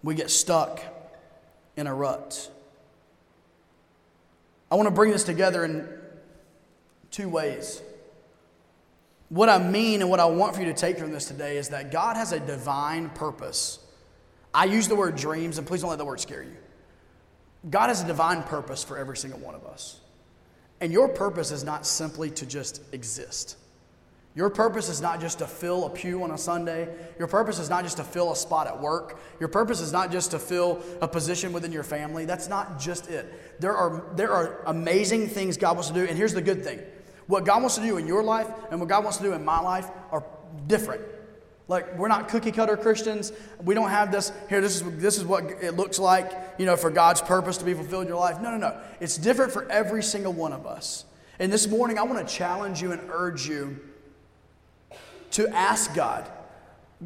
we 0.03 0.15
get 0.15 0.31
stuck 0.31 0.83
in 1.77 1.87
a 1.87 1.95
rut. 1.95 2.51
I 4.71 4.75
want 4.75 4.89
to 4.89 4.95
bring 4.95 5.11
this 5.11 5.25
together 5.25 5.65
in 5.65 5.89
two 7.11 7.29
ways. 7.29 7.81
What 9.29 9.49
I 9.49 9.59
mean 9.59 10.01
and 10.01 10.11
what 10.11 10.21
I 10.21 10.27
want 10.27 10.55
for 10.55 10.61
you 10.61 10.67
to 10.67 10.75
take 10.75 10.99
from 10.99 11.13
this 11.13 11.27
today 11.27 11.59
is 11.59 11.69
that 11.69 11.91
God 11.91 12.17
has 12.17 12.33
a 12.33 12.41
divine 12.41 13.11
purpose. 13.11 13.79
I 14.55 14.65
use 14.65 14.89
the 14.89 14.97
word 14.97 15.17
dreams, 15.17 15.59
and 15.59 15.67
please 15.67 15.83
don't 15.83 15.91
let 15.91 15.99
the 15.99 16.05
word 16.05 16.21
scare 16.21 16.43
you. 16.43 16.57
God 17.71 17.89
has 17.89 18.03
a 18.03 18.07
divine 18.07 18.43
purpose 18.43 18.85
for 18.85 18.97
every 18.99 19.17
single 19.17 19.41
one 19.41 19.55
of 19.55 19.65
us. 19.67 20.01
And 20.81 20.93
your 20.93 21.09
purpose 21.09 21.51
is 21.51 21.65
not 21.65 21.87
simply 21.87 22.31
to 22.31 22.47
just 22.47 22.81
exist. 22.93 23.57
Your 24.35 24.51
purpose 24.51 24.89
is 24.89 25.01
not 25.01 25.21
just 25.21 25.41
to 25.41 25.49
fill 25.49 25.87
a 25.87 25.91
pew 25.91 26.23
on 26.23 26.31
a 26.31 26.39
Sunday. 26.39 26.89
Your 27.19 27.27
purpose 27.27 27.59
is 27.59 27.69
not 27.69 27.83
just 27.83 27.97
to 27.97 28.05
fill 28.05 28.31
a 28.31 28.37
spot 28.37 28.69
at 28.69 28.81
work. 28.81 29.19
Your 29.41 29.49
purpose 29.49 29.81
is 29.81 29.93
not 29.93 30.13
just 30.13 30.31
to 30.31 30.39
fill 30.39 30.81
a 31.01 31.09
position 31.09 31.53
within 31.53 31.73
your 31.73 31.83
family. 31.83 32.25
That's 32.25 32.49
not 32.49 32.79
just 32.79 33.09
it. 33.09 33.61
There 33.61 33.77
are, 33.77 34.05
there 34.15 34.33
are 34.33 34.63
amazing 34.67 35.27
things 35.27 35.57
God 35.57 35.75
wants 35.75 35.89
to 35.89 35.95
do. 35.95 36.05
And 36.05 36.17
here's 36.17 36.35
the 36.35 36.43
good 36.43 36.63
thing 36.63 36.81
what 37.27 37.45
God 37.45 37.63
wants 37.63 37.75
to 37.77 37.83
do 37.83 37.97
in 37.97 38.07
your 38.07 38.23
life 38.23 38.49
and 38.71 38.79
what 38.79 38.89
God 38.89 39.03
wants 39.03 39.19
to 39.19 39.25
do 39.25 39.33
in 39.33 39.45
my 39.45 39.61
life 39.61 39.91
are 40.13 40.25
different. 40.69 41.03
Like 41.69 41.99
we're 41.99 42.09
not 42.09 42.29
cookie 42.29 42.51
cutter 42.51 42.77
Christians. 42.77 43.33
We 43.63 43.75
don't 43.75 43.91
have 43.91 44.11
this 44.11 44.33
here. 44.49 44.61
This 44.61 44.77
is 44.77 44.97
this 44.97 45.19
is 45.19 45.25
what 45.25 45.45
it 45.63 45.77
looks 45.77 45.99
like, 45.99 46.33
you 46.59 46.65
know, 46.65 46.77
for 46.77 46.91
God's 46.91 47.21
purpose 47.21 47.59
to 47.59 47.65
be 47.65 47.75
fulfilled 47.75 48.03
in 48.03 48.09
your 48.09 48.19
life. 48.19 48.41
No, 48.41 48.51
no, 48.51 48.57
no. 48.57 48.81
It's 49.01 49.19
different 49.19 49.53
for 49.53 49.71
every 49.71 50.03
single 50.03 50.33
one 50.33 50.55
of 50.55 50.67
us. 50.67 51.05
And 51.39 51.53
this 51.53 51.69
morning, 51.69 51.99
I 51.99 52.03
want 52.03 52.27
to 52.27 52.35
challenge 52.35 52.83
you 52.83 52.91
and 52.91 53.03
urge 53.13 53.47
you 53.47 53.79
to 55.33 55.47
ask 55.49 55.95
God, 55.95 56.29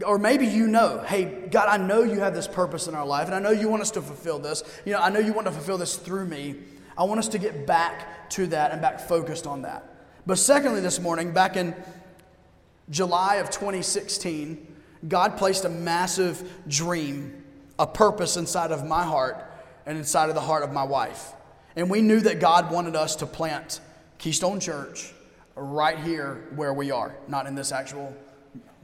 Or 0.07 0.17
maybe 0.17 0.47
you 0.47 0.69
know, 0.69 1.05
hey, 1.07 1.25
God, 1.51 1.69
I 1.69 1.77
know 1.77 2.03
you 2.03 2.21
have 2.21 2.35
this 2.35 2.49
purpose 2.49 2.87
in 2.87 2.95
our 2.95 3.05
life, 3.05 3.27
and 3.27 3.35
I 3.35 3.41
know 3.41 3.51
you 3.51 3.69
want 3.69 3.83
us 3.83 3.91
to 3.93 4.01
fulfill 4.01 4.39
this. 4.39 4.63
You 4.87 4.93
know, 4.93 5.01
I 5.01 5.11
know 5.11 5.19
you 5.19 5.33
want 5.33 5.47
to 5.49 5.53
fulfill 5.53 5.77
this 5.77 5.97
through 5.97 6.27
me. 6.27 6.57
I 6.97 7.05
want 7.05 7.19
us 7.19 7.29
to 7.29 7.39
get 7.39 7.67
back 7.67 8.31
to 8.31 8.47
that 8.49 8.71
and 8.71 8.81
back 8.81 9.01
focused 9.01 9.47
on 9.47 9.63
that. 9.63 9.89
But 10.25 10.39
secondly, 10.39 10.81
this 10.81 10.99
morning, 11.01 11.33
back 11.33 11.57
in 11.57 11.75
July 12.91 13.37
of 13.37 13.51
2016, 13.51 14.75
God 15.09 15.37
placed 15.37 15.65
a 15.65 15.69
massive 15.69 16.51
dream, 16.69 17.45
a 17.79 17.87
purpose 17.87 18.37
inside 18.37 18.71
of 18.71 18.87
my 18.87 19.05
heart 19.05 19.45
and 19.87 19.99
inside 19.99 20.29
of 20.29 20.35
the 20.35 20.41
heart 20.41 20.63
of 20.63 20.73
my 20.73 20.85
wife. 20.85 21.33
And 21.75 21.91
we 21.91 22.01
knew 22.01 22.21
that 22.21 22.39
God 22.39 22.71
wanted 22.71 22.97
us 22.97 23.17
to 23.17 23.27
plant 23.27 23.81
Keystone 24.19 24.61
Church 24.61 25.13
right 25.55 25.99
here 25.99 26.49
where 26.55 26.73
we 26.73 26.91
are, 26.91 27.15
not 27.29 27.47
in 27.47 27.55
this 27.55 27.73
actual 27.73 28.15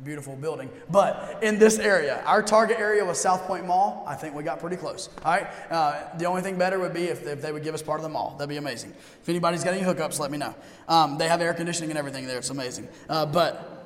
beautiful 0.05 0.37
building, 0.37 0.71
but 0.91 1.39
in 1.43 1.59
this 1.59 1.79
area. 1.79 2.23
Our 2.25 2.43
target 2.43 2.79
area 2.79 3.05
was 3.05 3.21
South 3.21 3.43
Point 3.47 3.67
Mall. 3.67 4.05
I 4.07 4.15
think 4.15 4.35
we 4.35 4.43
got 4.43 4.61
pretty 4.61 4.77
close. 4.77 5.09
All 5.25 5.33
right. 5.33 5.49
Uh, 5.71 6.17
the 6.17 6.25
only 6.27 6.41
thing 6.41 6.57
better 6.57 6.79
would 6.79 6.95
be 6.95 7.05
if, 7.05 7.27
if, 7.27 7.43
they 7.43 7.53
would 7.53 7.65
give 7.65 7.75
us 7.75 7.83
part 7.83 7.99
of 7.99 8.05
the 8.05 8.09
mall. 8.09 8.37
That'd 8.39 8.49
be 8.49 8.59
amazing. 8.59 8.95
If 9.23 9.29
anybody's 9.29 9.65
got 9.65 9.75
any 9.75 9.83
hookups, 9.83 10.21
let 10.21 10.31
me 10.31 10.39
know. 10.39 10.55
Um, 10.87 11.19
they 11.19 11.27
have 11.27 11.41
air 11.41 11.53
conditioning 11.53 11.91
and 11.91 11.99
everything 11.99 12.27
there. 12.27 12.39
It's 12.39 12.51
amazing. 12.51 12.89
Uh, 13.09 13.27
but 13.27 13.78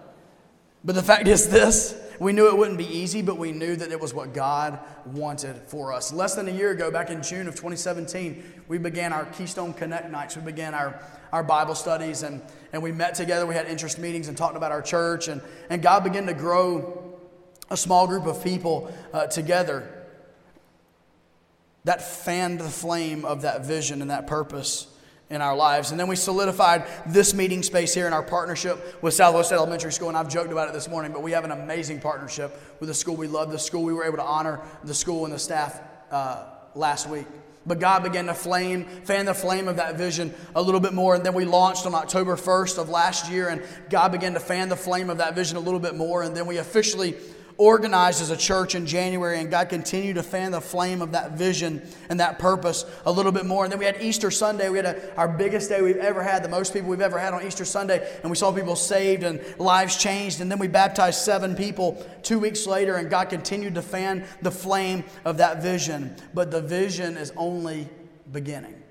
but 0.85 0.95
the 0.95 1.03
fact 1.03 1.29
is 1.29 1.49
this 1.49 1.95
we 2.23 2.33
knew 2.33 2.47
it 2.47 2.57
wouldn't 2.57 2.79
be 2.79 2.87
easy, 2.87 3.21
but 3.21 3.37
we 3.37 3.51
knew 3.51 3.75
that 3.75 3.91
it 3.91 4.01
was 4.01 4.15
what 4.15 4.33
God 4.33 4.79
wanted 5.07 5.57
for 5.67 5.93
us. 5.93 6.13
Less 6.13 6.37
than 6.37 6.47
a 6.47 6.53
year 6.53 6.71
ago, 6.71 6.89
back 6.89 7.11
in 7.11 7.21
June 7.21 7.49
of 7.49 7.55
2017, 7.55 8.63
we 8.69 8.79
began 8.79 9.13
our 9.13 9.25
Keystone 9.25 9.73
Connect 9.73 10.09
nights. 10.09 10.37
We 10.37 10.43
began 10.43 10.73
our, 10.73 11.03
our 11.33 11.43
Bible 11.43 11.75
studies, 11.75 12.23
and, 12.23 12.41
and 12.73 12.81
we 12.81 12.93
met 12.93 13.17
together. 13.17 13.45
We 13.45 13.57
had 13.57 13.67
interest 13.67 13.99
meetings 13.99 14.29
and 14.29 14.37
talked 14.37 14.57
about 14.57 14.71
our 14.71 14.83
church, 14.83 15.27
and, 15.27 15.41
and 15.69 15.83
God 15.83 16.05
began 16.05 16.27
to 16.27 16.35
grow 16.35 17.19
a 17.71 17.77
small 17.77 18.07
group 18.07 18.27
of 18.27 18.45
people 18.45 18.95
uh, 19.13 19.27
together 19.27 19.89
that 21.83 22.03
fanned 22.03 22.61
the 22.61 22.69
flame 22.69 23.25
of 23.25 23.43
that 23.43 23.67
vision 23.67 24.01
and 24.01 24.11
that 24.13 24.29
purpose 24.29 24.87
in 25.33 25.41
our 25.41 25.57
lives. 25.57 25.91
And 25.91 25.99
then 25.99 26.09
we 26.09 26.17
solidified 26.17 26.85
this 27.07 27.33
meeting 27.33 27.63
space 27.63 27.95
here 27.95 28.07
in 28.07 28.13
our 28.13 28.23
partnership 28.23 29.03
with 29.03 29.15
Southwest 29.15 29.51
Elementary 29.51 29.91
School. 29.91 30.09
And 30.09 30.17
I've 30.17 30.29
joked 30.29 30.53
about 30.53 30.69
it 30.69 30.75
this 30.75 30.89
morning, 30.89 31.11
but 31.11 31.23
we 31.23 31.33
have 31.33 31.45
an 31.45 31.51
amazing 31.51 32.01
partnership 32.01 32.57
with 32.81 32.89
the 32.89 32.95
school. 32.95 33.17
We 33.17 33.29
love 33.29 33.51
the 33.51 33.59
school. 33.59 33.83
We 33.83 33.95
were 33.95 34.05
able 34.05 34.19
to 34.19 34.25
honor 34.25 34.61
the 34.85 34.95
school 34.95 35.25
and 35.25 35.33
the 35.33 35.39
staff 35.39 35.81
uh, 36.11 36.45
last 36.75 37.09
week. 37.09 37.27
But 37.65 37.81
God 37.81 38.03
began 38.03 38.27
to 38.27 38.35
flame, 38.35 38.85
fan 38.85 39.25
the 39.25 39.35
flame 39.35 39.69
of 39.69 39.77
that 39.77 39.97
vision 39.97 40.35
a 40.55 40.61
little 40.61 40.81
bit 40.81 40.93
more. 40.93 41.15
And 41.15 41.25
then 41.25 41.33
we 41.33 41.45
launched 41.45 41.87
on 41.87 41.95
October 41.95 42.37
1st 42.37 42.79
of 42.79 42.89
last 42.91 43.31
year, 43.31 43.49
and 43.49 43.63
God 43.89 44.13
began 44.13 44.35
to 44.35 44.41
fan 44.41 44.69
the 44.69 44.77
flame 44.77 45.09
of 45.09 45.19
that 45.19 45.35
vision 45.35 45.57
a 45.57 45.61
little 45.61 45.81
bit 45.81 45.95
more. 45.95 46.23
And 46.23 46.37
then 46.37 46.47
we 46.47 46.59
officially 46.59 47.15
organized 47.63 48.21
as 48.21 48.31
a 48.31 48.37
church 48.37 48.75
in 48.75 48.87
January, 48.87 49.39
and 49.39 49.49
God 49.49 49.69
continued 49.69 50.17
to 50.17 50.23
fan 50.25 50.51
the 50.51 50.61
flame 50.61 51.01
of 51.01 51.13
that 51.13 51.33
vision 51.33 51.81
and 52.09 52.19
that 52.19 52.41
purpose 52.41 52.85
a 53.07 53.13
little 53.13 53.31
bit 53.31 53.47
more. 53.47 53.63
And 53.63 53.71
then 53.71 53.79
we 53.79 53.85
had 53.85 54.03
Easter 54.03 54.33
Sunday. 54.33 54.69
We 54.69 54.79
had 54.79 54.87
a, 54.87 55.17
our 55.17 55.29
biggest 55.29 55.69
day 55.69 55.81
we've 55.81 55.97
ever 55.97 56.25
had, 56.25 56.43
the 56.43 56.49
most 56.49 56.73
people 56.73 56.91
we've 56.91 57.01
ever 57.01 57.21
had 57.21 57.33
on 57.33 57.47
Easter 57.47 57.65
Sunday, 57.65 58.19
and 58.23 58.31
we 58.31 58.37
saw 58.37 58.51
people 58.51 58.75
saved 58.75 59.23
and 59.23 59.41
lives 59.59 59.97
changed. 59.97 60.41
And 60.41 60.51
then 60.51 60.59
we 60.59 60.67
baptized 60.67 61.21
seven 61.21 61.55
people 61.55 62.05
two 62.25 62.41
weeks 62.41 62.67
later, 62.67 62.97
and 62.97 63.09
God 63.09 63.31
continued 63.31 63.77
to 63.77 63.83
fan 63.83 64.25
the 64.43 64.51
flame 64.51 65.05
of 65.25 65.37
that 65.37 65.63
vision. 65.63 66.17
But 66.35 66.51
the 66.51 66.61
vision 66.61 67.17
is 67.17 67.33
only 67.37 67.89
beginning. 68.33 68.83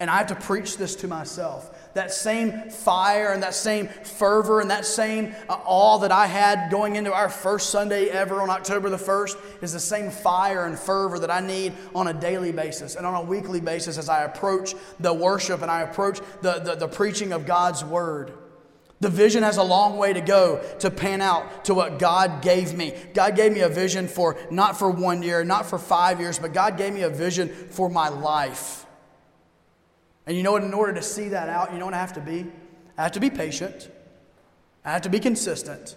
And 0.00 0.10
I 0.10 0.18
have 0.18 0.26
to 0.26 0.34
preach 0.34 0.76
this 0.76 0.96
to 0.96 1.08
myself 1.08 1.73
that 1.94 2.12
same 2.12 2.70
fire 2.70 3.32
and 3.32 3.42
that 3.42 3.54
same 3.54 3.88
fervor 3.88 4.60
and 4.60 4.70
that 4.70 4.84
same 4.84 5.34
uh, 5.48 5.58
awe 5.64 5.98
that 5.98 6.12
I 6.12 6.26
had 6.26 6.70
going 6.70 6.96
into 6.96 7.12
our 7.12 7.28
first 7.28 7.70
Sunday 7.70 8.08
ever 8.08 8.40
on 8.40 8.50
October 8.50 8.90
the 8.90 8.96
1st 8.96 9.36
is 9.62 9.72
the 9.72 9.80
same 9.80 10.10
fire 10.10 10.66
and 10.66 10.78
fervor 10.78 11.18
that 11.20 11.30
I 11.30 11.40
need 11.40 11.72
on 11.94 12.08
a 12.08 12.12
daily 12.12 12.52
basis 12.52 12.96
and 12.96 13.06
on 13.06 13.14
a 13.14 13.22
weekly 13.22 13.60
basis 13.60 13.96
as 13.96 14.08
I 14.08 14.24
approach 14.24 14.74
the 15.00 15.12
worship 15.12 15.62
and 15.62 15.70
I 15.70 15.82
approach 15.82 16.20
the, 16.42 16.58
the, 16.58 16.74
the 16.74 16.88
preaching 16.88 17.32
of 17.32 17.46
God's 17.46 17.84
Word. 17.84 18.32
The 19.00 19.10
vision 19.10 19.42
has 19.42 19.58
a 19.58 19.62
long 19.62 19.98
way 19.98 20.12
to 20.12 20.20
go 20.20 20.62
to 20.78 20.90
pan 20.90 21.20
out 21.20 21.66
to 21.66 21.74
what 21.74 21.98
God 21.98 22.42
gave 22.42 22.74
me. 22.74 22.94
God 23.12 23.36
gave 23.36 23.52
me 23.52 23.60
a 23.60 23.68
vision 23.68 24.08
for 24.08 24.36
not 24.50 24.78
for 24.78 24.88
one 24.88 25.22
year, 25.22 25.44
not 25.44 25.66
for 25.66 25.78
five 25.78 26.20
years, 26.20 26.38
but 26.38 26.54
God 26.54 26.78
gave 26.78 26.94
me 26.94 27.02
a 27.02 27.10
vision 27.10 27.48
for 27.48 27.90
my 27.90 28.08
life. 28.08 28.83
And 30.26 30.36
you 30.36 30.42
know 30.42 30.52
what? 30.52 30.64
In 30.64 30.74
order 30.74 30.92
to 30.94 31.02
see 31.02 31.28
that 31.28 31.48
out, 31.48 31.72
you 31.72 31.78
know 31.78 31.84
what 31.84 31.94
I 31.94 31.98
have 31.98 32.14
to 32.14 32.20
be? 32.20 32.46
I 32.96 33.02
have 33.02 33.12
to 33.12 33.20
be 33.20 33.30
patient. 33.30 33.90
I 34.84 34.92
have 34.92 35.02
to 35.02 35.10
be 35.10 35.20
consistent. 35.20 35.96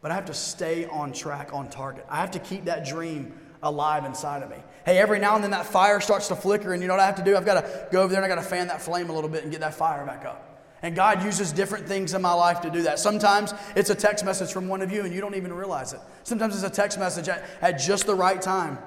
But 0.00 0.10
I 0.10 0.14
have 0.14 0.24
to 0.26 0.34
stay 0.34 0.86
on 0.86 1.12
track, 1.12 1.50
on 1.52 1.70
target. 1.70 2.06
I 2.08 2.16
have 2.16 2.32
to 2.32 2.38
keep 2.38 2.64
that 2.64 2.84
dream 2.84 3.38
alive 3.62 4.04
inside 4.04 4.42
of 4.42 4.50
me. 4.50 4.56
Hey, 4.84 4.98
every 4.98 5.20
now 5.20 5.36
and 5.36 5.44
then 5.44 5.52
that 5.52 5.66
fire 5.66 6.00
starts 6.00 6.28
to 6.28 6.36
flicker, 6.36 6.72
and 6.72 6.82
you 6.82 6.88
know 6.88 6.94
what 6.94 7.00
I 7.00 7.06
have 7.06 7.16
to 7.16 7.24
do? 7.24 7.36
I've 7.36 7.46
got 7.46 7.62
to 7.62 7.88
go 7.92 8.02
over 8.02 8.12
there 8.12 8.22
and 8.22 8.30
I've 8.30 8.36
got 8.36 8.42
to 8.42 8.48
fan 8.48 8.66
that 8.68 8.82
flame 8.82 9.10
a 9.10 9.12
little 9.12 9.30
bit 9.30 9.44
and 9.44 9.52
get 9.52 9.60
that 9.60 9.74
fire 9.74 10.04
back 10.04 10.24
up. 10.24 10.52
And 10.82 10.96
God 10.96 11.22
uses 11.22 11.52
different 11.52 11.86
things 11.86 12.12
in 12.12 12.20
my 12.20 12.32
life 12.32 12.60
to 12.62 12.70
do 12.70 12.82
that. 12.82 12.98
Sometimes 12.98 13.54
it's 13.76 13.90
a 13.90 13.94
text 13.94 14.24
message 14.24 14.52
from 14.52 14.66
one 14.66 14.82
of 14.82 14.90
you 14.90 15.04
and 15.04 15.14
you 15.14 15.20
don't 15.20 15.36
even 15.36 15.52
realize 15.52 15.92
it. 15.92 16.00
Sometimes 16.24 16.56
it's 16.56 16.64
a 16.64 16.70
text 16.70 16.98
message 16.98 17.28
at, 17.28 17.44
at 17.60 17.78
just 17.78 18.06
the 18.06 18.14
right 18.16 18.42
time. 18.42 18.78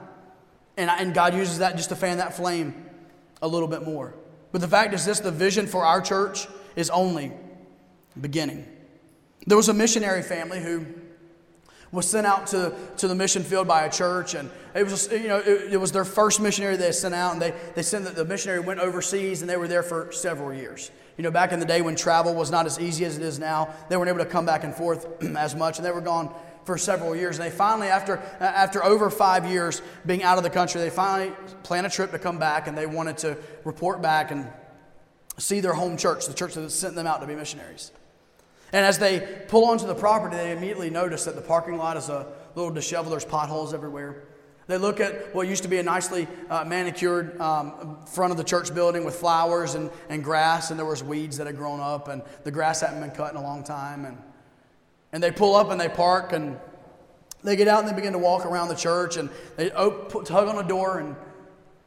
And, 0.75 0.91
I, 0.91 0.97
and 0.97 1.13
God 1.13 1.33
uses 1.33 1.59
that 1.59 1.77
just 1.77 1.87
to 1.89 1.95
fan 1.95 2.17
that 2.17 2.35
flame 2.35 2.85
a 3.41 3.47
little 3.47 3.69
bit 3.69 3.83
more. 3.83 4.13
But 4.55 4.61
the 4.61 4.69
fact 4.69 4.93
is 4.93 5.03
this 5.03 5.19
the 5.19 5.31
vision 5.31 5.67
for 5.67 5.83
our 5.83 5.99
church 5.99 6.47
is 6.77 6.89
only 6.89 7.33
beginning. 8.21 8.65
There 9.45 9.57
was 9.57 9.67
a 9.67 9.73
missionary 9.73 10.21
family 10.21 10.61
who 10.61 10.85
was 11.91 12.09
sent 12.09 12.25
out 12.25 12.47
to, 12.47 12.73
to 12.95 13.09
the 13.09 13.15
mission 13.15 13.43
field 13.43 13.67
by 13.67 13.83
a 13.83 13.91
church, 13.91 14.33
and 14.33 14.49
it 14.73 14.85
was 14.85 15.11
you 15.11 15.27
know 15.27 15.39
it, 15.39 15.73
it 15.73 15.77
was 15.77 15.91
their 15.91 16.05
first 16.05 16.39
missionary 16.39 16.77
they 16.77 16.93
sent 16.93 17.13
out, 17.13 17.33
and 17.33 17.41
they 17.41 17.53
they 17.75 17.81
sent 17.81 18.05
the 18.05 18.23
missionary 18.23 18.61
went 18.61 18.79
overseas, 18.79 19.41
and 19.41 19.49
they 19.49 19.57
were 19.57 19.67
there 19.67 19.83
for 19.83 20.13
several 20.13 20.53
years. 20.53 20.89
You 21.17 21.25
know, 21.25 21.31
back 21.31 21.51
in 21.51 21.59
the 21.59 21.65
day 21.65 21.81
when 21.81 21.97
travel 21.97 22.33
was 22.33 22.49
not 22.49 22.65
as 22.65 22.79
easy 22.79 23.03
as 23.03 23.17
it 23.17 23.23
is 23.23 23.37
now, 23.37 23.75
they 23.89 23.97
weren't 23.97 24.07
able 24.07 24.19
to 24.19 24.25
come 24.25 24.45
back 24.45 24.63
and 24.63 24.73
forth 24.73 25.21
as 25.35 25.53
much, 25.53 25.79
and 25.79 25.85
they 25.85 25.91
were 25.91 25.99
gone 25.99 26.33
for 26.65 26.77
several 26.77 27.15
years. 27.15 27.37
And 27.37 27.45
they 27.45 27.55
finally, 27.55 27.87
after, 27.87 28.17
after 28.39 28.83
over 28.83 29.09
five 29.09 29.45
years 29.49 29.81
being 30.05 30.23
out 30.23 30.37
of 30.37 30.43
the 30.43 30.49
country, 30.49 30.81
they 30.81 30.89
finally 30.89 31.31
plan 31.63 31.85
a 31.85 31.89
trip 31.89 32.11
to 32.11 32.19
come 32.19 32.37
back 32.39 32.67
and 32.67 32.77
they 32.77 32.85
wanted 32.85 33.17
to 33.19 33.37
report 33.63 34.01
back 34.01 34.31
and 34.31 34.47
see 35.37 35.59
their 35.59 35.73
home 35.73 35.97
church, 35.97 36.27
the 36.27 36.33
church 36.33 36.55
that 36.55 36.69
sent 36.71 36.95
them 36.95 37.07
out 37.07 37.21
to 37.21 37.27
be 37.27 37.35
missionaries. 37.35 37.91
And 38.73 38.85
as 38.85 38.97
they 38.97 39.45
pull 39.47 39.65
onto 39.65 39.87
the 39.87 39.95
property, 39.95 40.35
they 40.35 40.51
immediately 40.51 40.89
notice 40.89 41.25
that 41.25 41.35
the 41.35 41.41
parking 41.41 41.77
lot 41.77 41.97
is 41.97 42.09
a 42.09 42.27
little 42.55 42.71
disheveled. 42.71 43.13
There's 43.13 43.25
potholes 43.25 43.73
everywhere. 43.73 44.23
They 44.67 44.77
look 44.77 44.99
at 44.99 45.35
what 45.35 45.47
used 45.47 45.63
to 45.63 45.69
be 45.69 45.77
a 45.77 45.83
nicely 45.83 46.27
uh, 46.49 46.65
manicured 46.65 47.39
um, 47.39 48.03
front 48.07 48.31
of 48.31 48.37
the 48.37 48.43
church 48.43 48.73
building 48.73 49.05
with 49.05 49.15
flowers 49.15 49.75
and, 49.75 49.91
and 50.09 50.23
grass, 50.23 50.71
and 50.71 50.79
there 50.79 50.87
was 50.87 51.03
weeds 51.03 51.37
that 51.37 51.45
had 51.45 51.55
grown 51.55 51.79
up, 51.79 52.07
and 52.07 52.23
the 52.43 52.51
grass 52.51 52.81
hadn't 52.81 52.99
been 52.99 53.11
cut 53.11 53.31
in 53.31 53.37
a 53.37 53.43
long 53.43 53.63
time. 53.63 54.05
And 54.05 54.17
and 55.15 55.23
they 55.23 55.31
pull 55.31 55.55
up 55.55 55.71
and 55.71 55.79
they 55.79 55.87
park 55.87 56.33
and 56.33 56.59
they 57.41 57.55
get 57.55 57.69
out 57.69 57.79
and 57.79 57.87
they 57.87 57.95
begin 57.95 58.11
to 58.11 58.19
walk 58.19 58.45
around 58.45 58.67
the 58.67 58.75
church 58.75 59.15
and 59.15 59.29
they 59.55 59.69
tug 59.69 60.29
on 60.29 60.57
a 60.57 60.67
door 60.67 60.99
and 60.99 61.15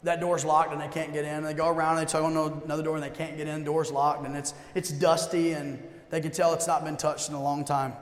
that 0.03 0.19
door's 0.19 0.47
locked 0.47 0.73
and 0.73 0.81
they 0.81 0.89
can't 0.89 1.13
get 1.13 1.27
in. 1.27 1.35
And 1.35 1.45
they 1.45 1.53
go 1.53 1.69
around 1.69 1.99
and 1.99 2.09
they 2.09 2.11
tug 2.11 2.25
on 2.25 2.63
another 2.65 2.83
door 2.83 2.95
and 2.95 3.05
they 3.05 3.11
can't 3.11 3.37
get 3.37 3.47
in. 3.47 3.65
Door's 3.65 3.93
locked 3.93 4.25
and 4.25 4.35
it's, 4.35 4.55
it's 4.75 4.89
dusty 4.89 5.53
and 5.53 5.79
they 6.09 6.23
can 6.23 6.31
tell 6.31 6.55
it's 6.55 6.67
not 6.67 6.87
been 6.87 6.97
touched 6.97 7.29
in 7.29 7.35
a 7.35 7.43
long 7.43 7.67
time. 7.67 7.93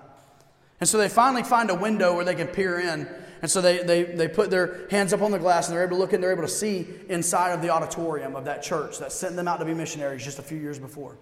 And 0.79 0.89
so 0.89 0.97
they 0.97 1.09
finally 1.09 1.43
find 1.43 1.71
a 1.71 1.75
window 1.75 2.15
where 2.15 2.25
they 2.25 2.37
can 2.37 2.47
peer 2.47 2.79
in. 2.79 3.09
And 3.43 3.51
so 3.51 3.61
they, 3.61 3.79
they, 3.79 4.05
they 4.05 4.29
put 4.29 4.49
their 4.49 4.87
hands 4.93 5.13
up 5.13 5.23
on 5.23 5.33
the 5.33 5.41
glass 5.41 5.67
and 5.67 5.75
they're 5.77 5.83
able 5.83 5.97
to 5.97 6.01
look 6.03 6.13
in, 6.13 6.21
they're 6.21 6.31
able 6.31 6.43
to 6.43 6.49
see 6.49 6.87
inside 7.09 7.51
of 7.51 7.63
the 7.63 7.71
auditorium 7.71 8.37
of 8.37 8.45
that 8.45 8.63
church 8.63 9.01
that 9.01 9.11
sent 9.11 9.35
them 9.35 9.49
out 9.49 9.59
to 9.59 9.65
be 9.65 9.75
missionaries 9.75 10.23
just 10.23 10.39
a 10.39 10.43
few 10.43 10.59
years 10.59 10.79
before. 10.79 11.17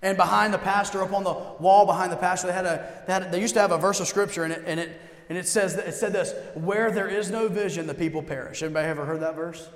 And 0.00 0.16
behind 0.16 0.54
the 0.54 0.58
pastor, 0.58 1.02
up 1.02 1.12
on 1.12 1.24
the 1.24 1.32
wall 1.32 1.84
behind 1.84 2.12
the 2.12 2.16
pastor, 2.16 2.46
they 2.46 2.52
had 2.52 2.66
a 2.66 3.02
they, 3.06 3.12
had, 3.12 3.32
they 3.32 3.40
used 3.40 3.54
to 3.54 3.60
have 3.60 3.72
a 3.72 3.78
verse 3.78 3.98
of 4.00 4.06
scripture, 4.06 4.44
and 4.44 4.52
it 4.52 4.62
and 4.66 4.78
it 4.78 5.00
and 5.28 5.36
it 5.36 5.48
says 5.48 5.74
it 5.74 5.94
said 5.94 6.12
this: 6.12 6.34
"Where 6.54 6.90
there 6.90 7.08
is 7.08 7.30
no 7.30 7.48
vision, 7.48 7.86
the 7.86 7.94
people 7.94 8.22
perish." 8.22 8.62
Anybody 8.62 8.86
ever 8.86 9.04
heard 9.04 9.20
that 9.20 9.34
verse? 9.34 9.68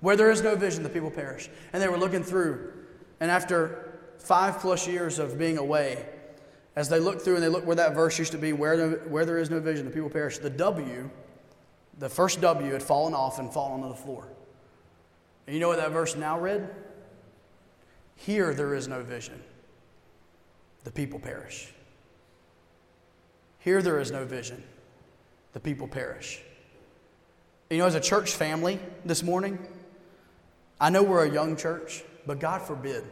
Where 0.00 0.16
there 0.16 0.30
is 0.30 0.42
no 0.42 0.54
vision, 0.54 0.82
the 0.82 0.90
people 0.90 1.10
perish. 1.10 1.48
And 1.72 1.82
they 1.82 1.88
were 1.88 1.98
looking 1.98 2.22
through, 2.22 2.72
and 3.20 3.30
after 3.30 3.90
five 4.18 4.58
plus 4.58 4.86
years 4.86 5.18
of 5.18 5.38
being 5.38 5.58
away, 5.58 6.06
as 6.76 6.88
they 6.88 7.00
looked 7.00 7.22
through 7.22 7.34
and 7.34 7.42
they 7.42 7.48
looked 7.48 7.66
where 7.66 7.76
that 7.76 7.94
verse 7.94 8.18
used 8.18 8.32
to 8.32 8.38
be, 8.38 8.52
where, 8.52 8.76
no, 8.76 8.90
where 9.08 9.24
there 9.24 9.38
is 9.38 9.50
no 9.50 9.60
vision, 9.60 9.84
the 9.86 9.90
people 9.90 10.10
perish. 10.10 10.38
The 10.38 10.50
W, 10.50 11.10
the 11.98 12.08
first 12.08 12.40
W, 12.40 12.72
had 12.72 12.82
fallen 12.82 13.14
off 13.14 13.38
and 13.38 13.52
fallen 13.52 13.82
on 13.82 13.88
the 13.88 13.94
floor. 13.94 14.28
And 15.46 15.54
you 15.54 15.60
know 15.60 15.68
what 15.68 15.78
that 15.78 15.90
verse 15.90 16.16
now 16.16 16.38
read? 16.38 16.70
Here 18.16 18.54
there 18.54 18.74
is 18.74 18.86
no 18.86 19.02
vision 19.02 19.42
the 20.84 20.90
people 20.90 21.18
perish. 21.18 21.72
Here 23.58 23.82
there 23.82 24.00
is 24.00 24.10
no 24.10 24.24
vision, 24.24 24.62
the 25.52 25.60
people 25.60 25.86
perish. 25.86 26.40
You 27.68 27.78
know, 27.78 27.86
as 27.86 27.94
a 27.94 28.00
church 28.00 28.34
family 28.34 28.80
this 29.04 29.22
morning, 29.22 29.58
I 30.80 30.90
know 30.90 31.02
we're 31.02 31.24
a 31.24 31.30
young 31.30 31.56
church, 31.56 32.02
but 32.26 32.40
God 32.40 32.62
forbid, 32.62 33.04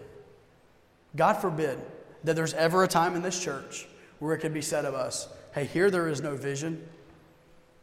God 1.15 1.35
forbid 1.35 1.79
that 2.25 2.35
there's 2.35 2.55
ever 2.55 2.83
a 2.83 2.89
time 2.89 3.15
in 3.15 3.23
this 3.23 3.43
church 3.43 3.87
where 4.19 4.35
it 4.35 4.39
could 4.39 4.55
be 4.55 4.63
said 4.63 4.85
of 4.85 4.95
us 4.95 5.29
hey, 5.53 5.65
here 5.65 5.91
there 5.91 6.09
is 6.09 6.21
no 6.21 6.37
vision, 6.37 6.87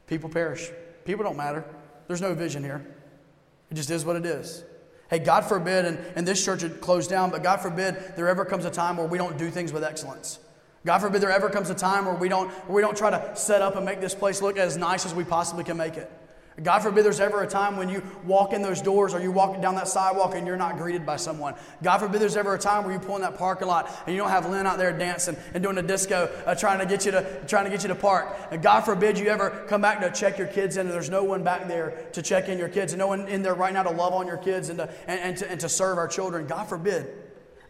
people 0.07 0.29
perish. 0.29 0.69
People 1.05 1.23
don't 1.23 1.37
matter. 1.37 1.63
There's 2.07 2.21
no 2.21 2.33
vision 2.33 2.63
here. 2.63 2.85
It 3.69 3.75
just 3.75 3.89
is 3.89 4.03
what 4.03 4.15
it 4.15 4.25
is. 4.25 4.63
Hey, 5.09 5.19
God 5.19 5.45
forbid, 5.45 5.85
and, 5.85 5.99
and 6.15 6.27
this 6.27 6.43
church 6.43 6.61
had 6.61 6.81
closed 6.81 7.09
down, 7.09 7.29
but 7.29 7.43
God 7.43 7.57
forbid 7.57 8.13
there 8.15 8.27
ever 8.27 8.43
comes 8.43 8.65
a 8.65 8.71
time 8.71 8.97
where 8.97 9.07
we 9.07 9.17
don't 9.17 9.37
do 9.37 9.51
things 9.51 9.71
with 9.71 9.83
excellence. 9.83 10.39
God 10.85 10.99
forbid 10.99 11.21
there 11.21 11.31
ever 11.31 11.49
comes 11.49 11.69
a 11.69 11.75
time 11.75 12.05
where 12.05 12.15
we 12.15 12.29
don't, 12.29 12.49
where 12.67 12.75
we 12.75 12.81
don't 12.81 12.97
try 12.97 13.09
to 13.09 13.35
set 13.35 13.61
up 13.61 13.75
and 13.75 13.85
make 13.85 14.01
this 14.01 14.15
place 14.15 14.41
look 14.41 14.57
as 14.57 14.77
nice 14.77 15.05
as 15.05 15.13
we 15.13 15.23
possibly 15.23 15.63
can 15.63 15.77
make 15.77 15.97
it. 15.97 16.11
God 16.63 16.79
forbid 16.79 17.03
there's 17.03 17.19
ever 17.19 17.43
a 17.43 17.47
time 17.47 17.75
when 17.75 17.89
you 17.89 18.01
walk 18.23 18.53
in 18.53 18.61
those 18.61 18.81
doors 18.81 19.13
or 19.13 19.19
you 19.19 19.29
walk 19.29 19.61
down 19.61 19.75
that 19.75 19.89
sidewalk 19.89 20.35
and 20.35 20.47
you're 20.47 20.55
not 20.55 20.77
greeted 20.77 21.05
by 21.05 21.17
someone. 21.17 21.53
God 21.83 21.97
forbid 21.97 22.21
there's 22.21 22.37
ever 22.37 22.55
a 22.55 22.59
time 22.59 22.85
where 22.85 22.93
you 22.93 22.99
pull 22.99 23.17
in 23.17 23.21
that 23.23 23.37
parking 23.37 23.67
lot 23.67 23.91
and 24.05 24.15
you 24.15 24.21
don't 24.21 24.29
have 24.29 24.49
Lynn 24.49 24.65
out 24.65 24.77
there 24.77 24.97
dancing 24.97 25.35
and 25.53 25.61
doing 25.61 25.77
a 25.77 25.81
disco 25.81 26.31
uh, 26.45 26.55
trying 26.55 26.79
to 26.79 26.85
get 26.85 27.05
you 27.05 27.11
to 27.11 27.43
trying 27.45 27.65
to 27.65 27.69
get 27.69 27.83
you 27.83 27.89
to 27.89 27.95
park. 27.95 28.37
And 28.51 28.61
God 28.61 28.81
forbid 28.81 29.19
you 29.19 29.27
ever 29.27 29.65
come 29.67 29.81
back 29.81 29.99
to 29.99 30.09
check 30.11 30.37
your 30.37 30.47
kids 30.47 30.77
in 30.77 30.85
and 30.85 30.95
there's 30.95 31.09
no 31.09 31.25
one 31.25 31.43
back 31.43 31.67
there 31.67 32.07
to 32.13 32.21
check 32.21 32.47
in 32.47 32.57
your 32.57 32.69
kids 32.69 32.93
and 32.93 32.99
no 32.99 33.07
one 33.07 33.27
in 33.27 33.41
there 33.41 33.53
right 33.53 33.73
now 33.73 33.83
to 33.83 33.91
love 33.91 34.13
on 34.13 34.25
your 34.25 34.37
kids 34.37 34.69
and 34.69 34.79
to, 34.79 34.89
and, 35.07 35.19
and 35.19 35.37
to, 35.37 35.51
and 35.51 35.59
to 35.59 35.67
serve 35.67 35.97
our 35.97 36.07
children. 36.07 36.47
God 36.47 36.69
forbid. 36.69 37.07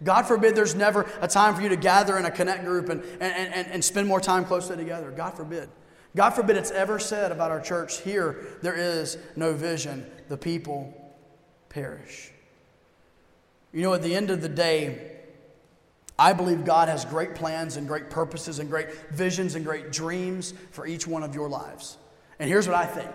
God 0.03 0.23
forbid 0.23 0.55
there's 0.55 0.75
never 0.75 1.09
a 1.21 1.27
time 1.27 1.55
for 1.55 1.61
you 1.61 1.69
to 1.69 1.75
gather 1.75 2.17
in 2.19 2.25
a 2.25 2.31
connect 2.31 2.65
group 2.65 2.89
and, 2.89 3.01
and, 3.19 3.53
and, 3.53 3.67
and 3.67 3.83
spend 3.83 4.07
more 4.07 4.21
time 4.21 4.45
closely 4.45 4.75
together. 4.75 5.09
God 5.09 5.31
forbid. 5.31 5.69
God 6.15 6.29
forbid 6.31 6.55
it's 6.55 6.71
ever 6.71 6.97
said 6.97 7.31
about 7.31 7.51
our 7.51 7.59
church 7.59 8.01
here, 8.01 8.47
there 8.61 8.73
is 8.73 9.17
no 9.35 9.53
vision. 9.53 10.05
The 10.29 10.37
people 10.37 10.93
perish. 11.69 12.31
You 13.73 13.81
know, 13.81 13.93
at 13.93 14.01
the 14.01 14.15
end 14.15 14.31
of 14.31 14.41
the 14.41 14.49
day, 14.49 15.11
I 16.17 16.31
believe 16.31 16.63
God 16.63 16.87
has 16.87 17.03
great 17.03 17.35
plans 17.35 17.75
and 17.75 17.87
great 17.87 18.09
purposes 18.09 18.59
and 18.59 18.69
great 18.69 18.89
visions 19.11 19.55
and 19.55 19.65
great 19.65 19.91
dreams 19.91 20.53
for 20.71 20.87
each 20.87 21.05
one 21.05 21.23
of 21.23 21.35
your 21.35 21.49
lives. 21.49 21.97
And 22.39 22.49
here's 22.49 22.67
what 22.67 22.77
I 22.77 22.85
think 22.85 23.11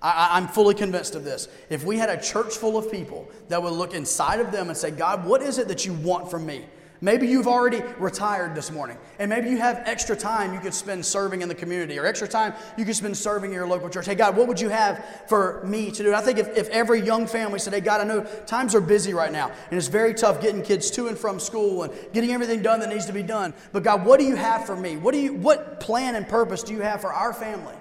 I, 0.00 0.38
am 0.38 0.46
fully 0.46 0.74
convinced 0.74 1.16
of 1.16 1.24
this. 1.24 1.48
If 1.68 1.84
we 1.84 1.98
had 1.98 2.08
a 2.08 2.20
church 2.20 2.54
full 2.54 2.78
of 2.78 2.90
people 2.92 3.28
that 3.48 3.60
would 3.60 3.72
look 3.72 3.94
inside 3.94 4.38
of 4.38 4.52
them 4.52 4.68
and 4.68 4.76
say, 4.76 4.92
God, 4.92 5.24
what 5.26 5.42
is 5.42 5.58
it 5.58 5.66
that 5.66 5.84
you 5.84 5.92
want 5.94 6.30
from 6.30 6.46
me? 6.46 6.64
Maybe 7.00 7.28
you've 7.28 7.46
already 7.46 7.80
retired 7.98 8.56
this 8.56 8.72
morning, 8.72 8.98
and 9.20 9.30
maybe 9.30 9.48
you 9.50 9.58
have 9.58 9.82
extra 9.86 10.16
time 10.16 10.52
you 10.52 10.58
could 10.58 10.74
spend 10.74 11.06
serving 11.06 11.42
in 11.42 11.48
the 11.48 11.54
community, 11.54 11.96
or 11.96 12.04
extra 12.04 12.26
time 12.26 12.54
you 12.76 12.84
could 12.84 12.96
spend 12.96 13.16
serving 13.16 13.52
in 13.52 13.54
your 13.54 13.68
local 13.68 13.88
church. 13.88 14.06
Hey, 14.06 14.16
God, 14.16 14.36
what 14.36 14.48
would 14.48 14.60
you 14.60 14.68
have 14.68 15.04
for 15.28 15.62
me 15.64 15.92
to 15.92 16.02
do? 16.02 16.12
I 16.12 16.20
think 16.20 16.38
if, 16.38 16.56
if 16.56 16.68
every 16.70 17.00
young 17.00 17.28
family 17.28 17.60
said, 17.60 17.72
Hey, 17.72 17.80
God, 17.80 18.00
I 18.00 18.04
know 18.04 18.24
times 18.46 18.74
are 18.74 18.80
busy 18.80 19.14
right 19.14 19.30
now, 19.30 19.52
and 19.70 19.78
it's 19.78 19.86
very 19.86 20.12
tough 20.12 20.42
getting 20.42 20.60
kids 20.60 20.90
to 20.92 21.06
and 21.06 21.16
from 21.16 21.38
school 21.38 21.84
and 21.84 21.92
getting 22.12 22.32
everything 22.32 22.62
done 22.62 22.80
that 22.80 22.88
needs 22.88 23.06
to 23.06 23.12
be 23.12 23.22
done. 23.22 23.54
But 23.72 23.84
God, 23.84 24.04
what 24.04 24.18
do 24.18 24.26
you 24.26 24.34
have 24.34 24.66
for 24.66 24.74
me? 24.74 24.96
What, 24.96 25.14
do 25.14 25.20
you, 25.20 25.34
what 25.34 25.78
plan 25.78 26.16
and 26.16 26.26
purpose 26.26 26.64
do 26.64 26.74
you 26.74 26.80
have 26.80 27.00
for 27.00 27.12
our 27.12 27.32
family? 27.32 27.76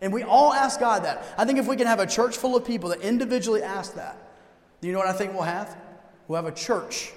And 0.00 0.12
we 0.12 0.24
all 0.24 0.52
ask 0.52 0.80
God 0.80 1.04
that. 1.04 1.24
I 1.36 1.44
think 1.44 1.60
if 1.60 1.68
we 1.68 1.76
can 1.76 1.86
have 1.86 2.00
a 2.00 2.06
church 2.06 2.36
full 2.36 2.56
of 2.56 2.64
people 2.64 2.88
that 2.90 3.02
individually 3.02 3.62
ask 3.62 3.94
that, 3.94 4.16
you 4.80 4.92
know 4.92 4.98
what 4.98 5.08
I 5.08 5.12
think 5.12 5.32
we'll 5.32 5.42
have? 5.42 5.76
We'll 6.26 6.42
have 6.42 6.52
a 6.52 6.56
church 6.56 7.12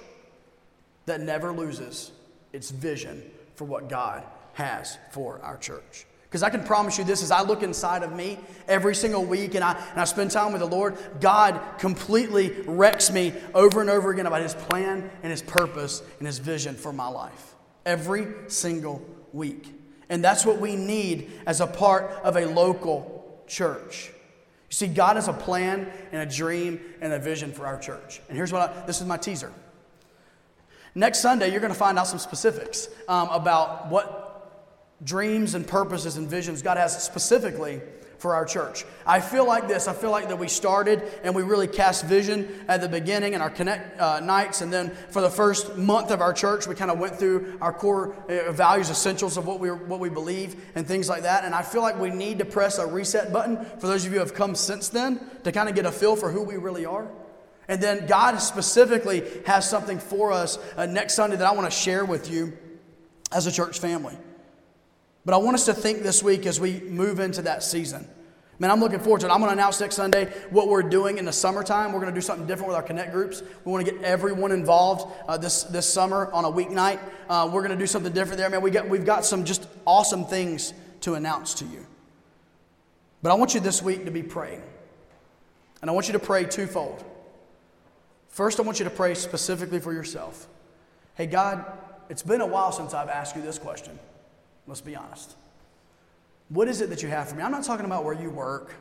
that 1.06 1.20
never 1.20 1.52
loses 1.52 2.12
its 2.52 2.70
vision 2.70 3.22
for 3.54 3.64
what 3.64 3.88
God 3.88 4.24
has 4.54 4.98
for 5.10 5.40
our 5.42 5.56
church. 5.56 6.06
Because 6.32 6.42
I 6.42 6.48
can 6.48 6.64
promise 6.64 6.96
you 6.96 7.04
this 7.04 7.22
as 7.22 7.30
I 7.30 7.42
look 7.42 7.62
inside 7.62 8.02
of 8.02 8.12
me 8.12 8.38
every 8.66 8.94
single 8.94 9.22
week 9.22 9.54
and 9.54 9.62
I, 9.62 9.72
and 9.90 10.00
I 10.00 10.04
spend 10.04 10.30
time 10.30 10.52
with 10.52 10.62
the 10.62 10.66
Lord, 10.66 10.96
God 11.20 11.60
completely 11.78 12.52
wrecks 12.66 13.10
me 13.10 13.34
over 13.54 13.82
and 13.82 13.90
over 13.90 14.10
again 14.10 14.26
about 14.26 14.40
His 14.40 14.54
plan 14.54 15.10
and 15.22 15.30
His 15.30 15.42
purpose 15.42 16.02
and 16.18 16.26
His 16.26 16.38
vision 16.38 16.74
for 16.74 16.90
my 16.90 17.06
life. 17.06 17.54
Every 17.84 18.28
single 18.48 19.06
week. 19.34 19.78
And 20.08 20.24
that's 20.24 20.46
what 20.46 20.58
we 20.58 20.74
need 20.74 21.30
as 21.46 21.60
a 21.60 21.66
part 21.66 22.04
of 22.24 22.36
a 22.36 22.46
local 22.46 23.42
church. 23.46 24.10
You 24.70 24.74
see, 24.74 24.86
God 24.86 25.16
has 25.16 25.28
a 25.28 25.34
plan 25.34 25.92
and 26.12 26.22
a 26.22 26.34
dream 26.34 26.80
and 27.02 27.12
a 27.12 27.18
vision 27.18 27.52
for 27.52 27.66
our 27.66 27.78
church. 27.78 28.22
And 28.28 28.38
here's 28.38 28.52
what 28.52 28.70
I, 28.70 28.86
this 28.86 29.02
is 29.02 29.06
my 29.06 29.18
teaser. 29.18 29.52
Next 30.94 31.20
Sunday, 31.20 31.50
you're 31.50 31.60
going 31.60 31.72
to 31.72 31.78
find 31.78 31.98
out 31.98 32.06
some 32.06 32.18
specifics 32.18 32.88
um, 33.08 33.28
about 33.30 33.88
what 33.88 34.22
dreams 35.02 35.54
and 35.54 35.66
purposes 35.66 36.16
and 36.16 36.28
visions 36.28 36.62
God 36.62 36.76
has 36.76 37.02
specifically 37.02 37.80
for 38.18 38.36
our 38.36 38.44
church. 38.44 38.84
I 39.04 39.18
feel 39.20 39.44
like 39.44 39.66
this. 39.66 39.88
I 39.88 39.94
feel 39.94 40.12
like 40.12 40.28
that 40.28 40.38
we 40.38 40.46
started 40.46 41.02
and 41.24 41.34
we 41.34 41.42
really 41.42 41.66
cast 41.66 42.04
vision 42.04 42.48
at 42.68 42.80
the 42.80 42.88
beginning 42.88 43.32
in 43.32 43.40
our 43.40 43.50
connect 43.50 43.98
uh, 44.00 44.20
nights, 44.20 44.60
and 44.60 44.72
then 44.72 44.90
for 45.10 45.20
the 45.20 45.30
first 45.30 45.76
month 45.76 46.12
of 46.12 46.20
our 46.20 46.32
church, 46.32 46.68
we 46.68 46.76
kind 46.76 46.90
of 46.90 47.00
went 47.00 47.18
through 47.18 47.58
our 47.60 47.72
core 47.72 48.14
uh, 48.28 48.52
values, 48.52 48.90
essentials 48.90 49.36
of 49.36 49.46
what 49.46 49.58
we 49.58 49.70
what 49.70 49.98
we 49.98 50.08
believe, 50.08 50.54
and 50.76 50.86
things 50.86 51.08
like 51.08 51.22
that. 51.22 51.44
And 51.44 51.52
I 51.52 51.62
feel 51.62 51.82
like 51.82 51.98
we 51.98 52.10
need 52.10 52.38
to 52.38 52.44
press 52.44 52.78
a 52.78 52.86
reset 52.86 53.32
button 53.32 53.64
for 53.80 53.88
those 53.88 54.04
of 54.04 54.12
you 54.12 54.18
who 54.18 54.24
have 54.24 54.34
come 54.34 54.54
since 54.54 54.88
then 54.88 55.18
to 55.42 55.50
kind 55.50 55.68
of 55.68 55.74
get 55.74 55.84
a 55.84 55.92
feel 55.92 56.14
for 56.14 56.30
who 56.30 56.42
we 56.42 56.56
really 56.56 56.86
are. 56.86 57.08
And 57.68 57.80
then 57.80 58.06
God 58.06 58.36
specifically 58.38 59.22
has 59.46 59.68
something 59.68 59.98
for 59.98 60.32
us 60.32 60.58
uh, 60.76 60.86
next 60.86 61.14
Sunday 61.14 61.36
that 61.36 61.46
I 61.46 61.52
want 61.52 61.70
to 61.70 61.76
share 61.76 62.04
with 62.04 62.30
you 62.30 62.56
as 63.30 63.46
a 63.46 63.52
church 63.52 63.78
family. 63.78 64.16
But 65.24 65.34
I 65.34 65.36
want 65.38 65.54
us 65.54 65.66
to 65.66 65.74
think 65.74 66.02
this 66.02 66.22
week 66.22 66.46
as 66.46 66.58
we 66.58 66.80
move 66.80 67.20
into 67.20 67.42
that 67.42 67.62
season. 67.62 68.08
Man, 68.58 68.70
I'm 68.70 68.80
looking 68.80 69.00
forward 69.00 69.20
to 69.20 69.26
it. 69.26 69.30
I'm 69.30 69.38
going 69.38 69.48
to 69.48 69.54
announce 69.54 69.80
next 69.80 69.96
Sunday 69.96 70.26
what 70.50 70.68
we're 70.68 70.82
doing 70.82 71.18
in 71.18 71.24
the 71.24 71.32
summertime. 71.32 71.92
We're 71.92 72.00
going 72.00 72.12
to 72.12 72.14
do 72.14 72.20
something 72.20 72.46
different 72.46 72.68
with 72.68 72.76
our 72.76 72.82
Connect 72.82 73.12
groups. 73.12 73.42
We 73.64 73.72
want 73.72 73.84
to 73.84 73.92
get 73.92 74.02
everyone 74.02 74.52
involved 74.52 75.12
uh, 75.26 75.36
this, 75.36 75.64
this 75.64 75.92
summer 75.92 76.30
on 76.32 76.44
a 76.44 76.50
weeknight. 76.50 77.00
Uh, 77.28 77.50
we're 77.52 77.62
going 77.62 77.76
to 77.76 77.82
do 77.82 77.86
something 77.86 78.12
different 78.12 78.38
there. 78.38 78.50
Man, 78.50 78.60
we 78.60 78.70
got, 78.70 78.88
we've 78.88 79.04
got 79.04 79.24
some 79.24 79.44
just 79.44 79.66
awesome 79.84 80.24
things 80.24 80.74
to 81.00 81.14
announce 81.14 81.54
to 81.54 81.64
you. 81.64 81.86
But 83.22 83.32
I 83.32 83.34
want 83.34 83.54
you 83.54 83.60
this 83.60 83.82
week 83.82 84.04
to 84.04 84.10
be 84.10 84.22
praying. 84.22 84.62
And 85.80 85.90
I 85.90 85.94
want 85.94 86.06
you 86.06 86.12
to 86.12 86.20
pray 86.20 86.44
twofold. 86.44 87.04
First, 88.32 88.58
I 88.58 88.62
want 88.62 88.78
you 88.78 88.84
to 88.84 88.90
pray 88.90 89.14
specifically 89.14 89.78
for 89.78 89.92
yourself. 89.92 90.48
Hey, 91.16 91.26
God, 91.26 91.70
it's 92.08 92.22
been 92.22 92.40
a 92.40 92.46
while 92.46 92.72
since 92.72 92.94
I've 92.94 93.10
asked 93.10 93.36
you 93.36 93.42
this 93.42 93.58
question. 93.58 93.98
Let's 94.66 94.80
be 94.80 94.96
honest. 94.96 95.36
What 96.48 96.66
is 96.66 96.80
it 96.80 96.88
that 96.88 97.02
you 97.02 97.10
have 97.10 97.28
for 97.28 97.34
me? 97.34 97.42
I'm 97.42 97.50
not 97.52 97.62
talking 97.62 97.84
about 97.84 98.06
where 98.06 98.14
you 98.14 98.30
work. 98.30 98.74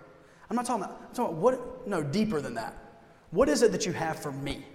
I'm 0.49 0.55
not 0.55 0.65
talking 0.65 0.85
about, 0.85 1.01
I'm 1.01 1.13
talking 1.13 1.33
about 1.33 1.41
what, 1.41 1.87
no, 1.87 2.01
deeper 2.01 2.39
than 2.39 2.53
that. 2.53 2.77
What 3.31 3.49
is 3.49 3.61
it 3.61 3.73
that 3.73 3.85
you 3.85 3.91
have 3.91 4.19
for 4.19 4.31
me? 4.31 4.65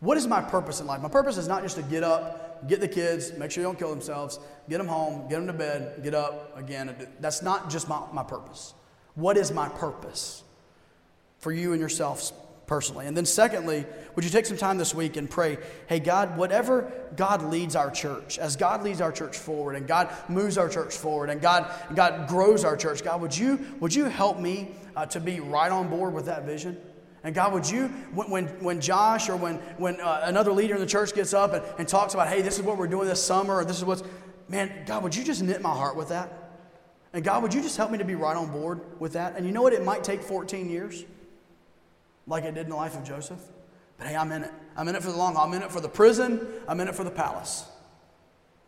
What 0.00 0.16
is 0.16 0.26
my 0.26 0.40
purpose 0.40 0.80
in 0.80 0.86
life? 0.86 1.02
My 1.02 1.08
purpose 1.10 1.36
is 1.36 1.46
not 1.46 1.62
just 1.62 1.76
to 1.76 1.82
get 1.82 2.02
up, 2.02 2.66
get 2.66 2.80
the 2.80 2.88
kids, 2.88 3.32
make 3.36 3.50
sure 3.50 3.62
they 3.62 3.68
don't 3.68 3.78
kill 3.78 3.90
themselves, 3.90 4.38
get 4.70 4.78
them 4.78 4.88
home, 4.88 5.28
get 5.28 5.36
them 5.36 5.46
to 5.48 5.52
bed, 5.52 6.00
get 6.02 6.14
up 6.14 6.56
again. 6.56 7.08
That's 7.20 7.42
not 7.42 7.68
just 7.68 7.90
my, 7.90 8.00
my 8.14 8.22
purpose. 8.22 8.72
What 9.16 9.36
is 9.36 9.52
my 9.52 9.68
purpose 9.68 10.44
for 11.40 11.52
you 11.52 11.72
and 11.72 11.80
yourselves 11.80 12.32
personally. 12.68 13.06
And 13.06 13.16
then, 13.16 13.26
secondly, 13.26 13.84
would 14.14 14.24
you 14.24 14.30
take 14.30 14.46
some 14.46 14.56
time 14.56 14.78
this 14.78 14.94
week 14.94 15.16
and 15.16 15.28
pray, 15.28 15.58
hey, 15.88 15.98
God, 15.98 16.36
whatever 16.36 16.92
God 17.16 17.42
leads 17.42 17.74
our 17.74 17.90
church, 17.90 18.38
as 18.38 18.54
God 18.54 18.84
leads 18.84 19.00
our 19.00 19.10
church 19.10 19.36
forward 19.36 19.74
and 19.74 19.88
God 19.88 20.14
moves 20.28 20.56
our 20.56 20.68
church 20.68 20.94
forward 20.94 21.30
and 21.30 21.40
God, 21.40 21.68
God 21.94 22.28
grows 22.28 22.64
our 22.64 22.76
church, 22.76 23.02
God, 23.02 23.20
would 23.20 23.36
you, 23.36 23.58
would 23.80 23.94
you 23.94 24.04
help 24.04 24.38
me 24.38 24.68
uh, 24.94 25.06
to 25.06 25.18
be 25.18 25.40
right 25.40 25.72
on 25.72 25.88
board 25.88 26.14
with 26.14 26.26
that 26.26 26.44
vision? 26.44 26.80
And 27.24 27.34
God, 27.34 27.52
would 27.52 27.68
you, 27.68 27.88
when, 28.14 28.46
when, 28.62 28.80
Josh 28.80 29.28
or 29.28 29.34
when, 29.36 29.56
when 29.76 30.00
uh, 30.00 30.20
another 30.24 30.52
leader 30.52 30.74
in 30.74 30.80
the 30.80 30.86
church 30.86 31.14
gets 31.14 31.34
up 31.34 31.52
and, 31.52 31.64
and 31.78 31.88
talks 31.88 32.14
about, 32.14 32.28
hey, 32.28 32.42
this 32.42 32.58
is 32.58 32.64
what 32.64 32.76
we're 32.76 32.86
doing 32.86 33.08
this 33.08 33.22
summer, 33.22 33.56
or 33.56 33.64
this 33.64 33.78
is 33.78 33.84
what's, 33.84 34.04
man, 34.48 34.84
God, 34.86 35.02
would 35.02 35.16
you 35.16 35.24
just 35.24 35.42
knit 35.42 35.60
my 35.60 35.74
heart 35.74 35.96
with 35.96 36.10
that? 36.10 36.32
And 37.12 37.24
God, 37.24 37.42
would 37.42 37.54
you 37.54 37.62
just 37.62 37.76
help 37.76 37.90
me 37.90 37.98
to 37.98 38.04
be 38.04 38.14
right 38.14 38.36
on 38.36 38.52
board 38.52 39.00
with 39.00 39.14
that? 39.14 39.36
And 39.36 39.46
you 39.46 39.52
know 39.52 39.62
what? 39.62 39.72
It 39.72 39.84
might 39.84 40.04
take 40.04 40.22
14 40.22 40.68
years 40.68 41.04
like 42.28 42.44
it 42.44 42.54
did 42.54 42.64
in 42.64 42.70
the 42.70 42.76
life 42.76 42.94
of 42.94 43.04
Joseph. 43.04 43.40
But 43.96 44.06
hey, 44.06 44.16
I'm 44.16 44.30
in 44.30 44.44
it. 44.44 44.52
I'm 44.76 44.86
in 44.86 44.94
it 44.94 45.02
for 45.02 45.10
the 45.10 45.16
long 45.16 45.34
haul. 45.34 45.46
I'm 45.46 45.54
in 45.54 45.62
it 45.62 45.72
for 45.72 45.80
the 45.80 45.88
prison. 45.88 46.46
I'm 46.68 46.78
in 46.78 46.88
it 46.88 46.94
for 46.94 47.04
the 47.04 47.10
palace. 47.10 47.64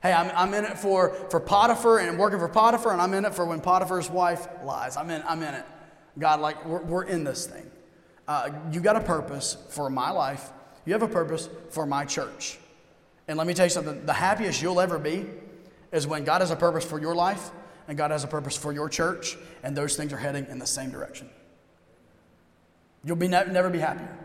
Hey, 0.03 0.13
I'm, 0.13 0.31
I'm 0.35 0.55
in 0.55 0.65
it 0.65 0.79
for, 0.79 1.11
for 1.29 1.39
Potiphar 1.39 1.99
and 1.99 2.19
working 2.19 2.39
for 2.39 2.49
Potiphar, 2.49 2.93
and 2.93 3.03
I'm 3.03 3.13
in 3.13 3.27
it 3.27 3.35
for 3.35 3.45
when 3.45 3.61
Potiphar's 3.61 4.09
wife 4.09 4.49
lies. 4.65 4.97
I'm 4.97 5.11
in, 5.11 5.23
I'm 5.29 5.43
in 5.43 5.55
it. 5.55 5.65
God, 6.19 6.41
like, 6.41 6.65
we're, 6.65 6.83
we're 6.83 7.05
in 7.05 7.23
this 7.23 7.47
thing. 7.47 7.71
Uh, 8.27 8.51
you 8.73 8.81
got 8.81 8.97
a 8.97 9.01
purpose 9.01 9.59
for 9.69 9.91
my 9.91 10.11
life, 10.11 10.51
you 10.87 10.95
have 10.95 11.03
a 11.03 11.09
purpose 11.09 11.51
for 11.71 11.85
my 11.85 12.07
church. 12.07 12.59
And 13.29 13.37
let 13.37 13.47
me 13.47 13.53
tell 13.53 13.67
you 13.67 13.71
something 13.71 14.07
the 14.07 14.13
happiest 14.13 14.63
you'll 14.63 14.81
ever 14.81 14.99
be 14.99 15.27
is 15.93 16.07
when 16.07 16.25
God 16.25 16.41
has 16.41 16.51
a 16.51 16.57
purpose 16.57 16.85
for 16.85 16.99
your 16.99 17.15
life 17.15 17.51
and 17.87 17.99
God 17.99 18.11
has 18.11 18.25
a 18.25 18.29
purpose 18.29 18.57
for 18.57 18.73
your 18.73 18.89
church, 18.89 19.37
and 19.63 19.77
those 19.77 19.97
things 19.97 20.13
are 20.13 20.17
heading 20.17 20.47
in 20.49 20.59
the 20.59 20.67
same 20.67 20.91
direction. 20.91 21.29
You'll 23.05 23.17
be 23.17 23.29
ne- 23.29 23.51
never 23.51 23.71
be 23.71 23.79
happier. 23.79 24.17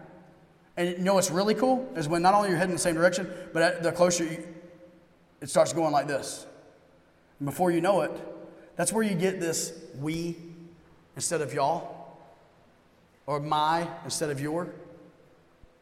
And 0.77 0.89
you 0.89 0.97
know 0.99 1.13
what's 1.13 1.31
really 1.31 1.53
cool 1.53 1.89
is 1.95 2.07
when 2.07 2.21
not 2.21 2.33
only 2.33 2.49
you're 2.49 2.57
heading 2.57 2.71
in 2.71 2.75
the 2.75 2.81
same 2.81 2.95
direction, 2.95 3.29
but 3.53 3.81
the 3.81 3.91
closer 3.91 4.25
you, 4.25 4.45
it 5.41 5.49
starts 5.49 5.71
going 5.71 5.91
like 5.91 6.07
this. 6.07 6.45
And 7.39 7.45
before 7.45 7.71
you 7.71 7.81
know 7.81 8.01
it, 8.01 8.11
that's 8.75 8.91
where 8.91 9.03
you 9.03 9.15
get 9.15 9.39
this 9.39 9.73
we 9.99 10.35
instead 11.15 11.41
of 11.41 11.53
y'all, 11.53 12.17
or 13.25 13.39
my 13.39 13.87
instead 14.03 14.29
of 14.29 14.41
your. 14.41 14.67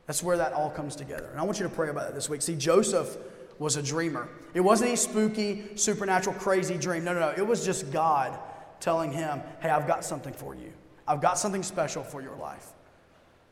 That's 0.05 0.21
where 0.21 0.37
that 0.37 0.53
all 0.53 0.69
comes 0.69 0.95
together. 0.95 1.27
And 1.31 1.39
I 1.39 1.43
want 1.43 1.59
you 1.59 1.63
to 1.63 1.73
pray 1.73 1.89
about 1.89 2.07
that 2.07 2.13
this 2.13 2.29
week. 2.29 2.41
See, 2.41 2.55
Joseph 2.55 3.17
was 3.57 3.77
a 3.77 3.81
dreamer. 3.81 4.27
It 4.53 4.59
wasn't 4.59 4.91
a 4.91 4.97
spooky, 4.97 5.75
supernatural, 5.75 6.35
crazy 6.35 6.77
dream. 6.77 7.03
No, 7.03 7.13
no, 7.13 7.19
no. 7.21 7.29
It 7.29 7.47
was 7.47 7.65
just 7.65 7.91
God 7.91 8.37
telling 8.79 9.11
him, 9.11 9.41
hey, 9.61 9.69
I've 9.69 9.87
got 9.87 10.03
something 10.03 10.33
for 10.33 10.55
you. 10.55 10.73
I've 11.07 11.21
got 11.21 11.39
something 11.39 11.63
special 11.63 12.03
for 12.03 12.21
your 12.21 12.35
life. 12.35 12.67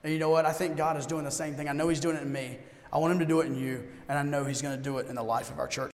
And 0.03 0.11
you 0.11 0.19
know 0.19 0.29
what? 0.29 0.45
I 0.45 0.51
think 0.51 0.77
God 0.77 0.97
is 0.97 1.05
doing 1.05 1.23
the 1.23 1.31
same 1.31 1.55
thing. 1.55 1.69
I 1.69 1.73
know 1.73 1.89
He's 1.89 1.99
doing 1.99 2.17
it 2.17 2.23
in 2.23 2.31
me. 2.31 2.57
I 2.91 2.97
want 2.97 3.13
Him 3.13 3.19
to 3.19 3.25
do 3.25 3.41
it 3.41 3.47
in 3.47 3.55
you, 3.55 3.87
and 4.09 4.17
I 4.17 4.23
know 4.23 4.43
He's 4.43 4.61
going 4.61 4.75
to 4.75 4.83
do 4.83 4.97
it 4.97 5.07
in 5.07 5.15
the 5.15 5.23
life 5.23 5.49
of 5.49 5.59
our 5.59 5.67
church. 5.67 5.91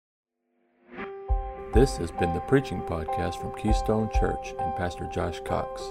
This 1.73 1.97
has 1.97 2.11
been 2.11 2.35
the 2.35 2.41
Preaching 2.41 2.83
Podcast 2.83 3.41
from 3.41 3.55
Keystone 3.55 4.11
Church 4.11 4.55
and 4.59 4.77
Pastor 4.77 5.09
Josh 5.13 5.41
Cox. 5.45 5.83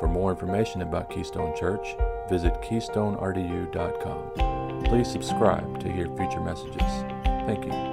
For 0.00 0.08
more 0.08 0.32
information 0.32 0.82
about 0.82 1.10
Keystone 1.10 1.56
Church, 1.56 1.94
visit 2.28 2.54
keystonerdu.com. 2.62 4.82
Please 4.82 5.08
subscribe 5.08 5.78
to 5.78 5.92
hear 5.92 6.08
future 6.16 6.40
messages. 6.40 6.82
Thank 7.46 7.66
you. 7.66 7.91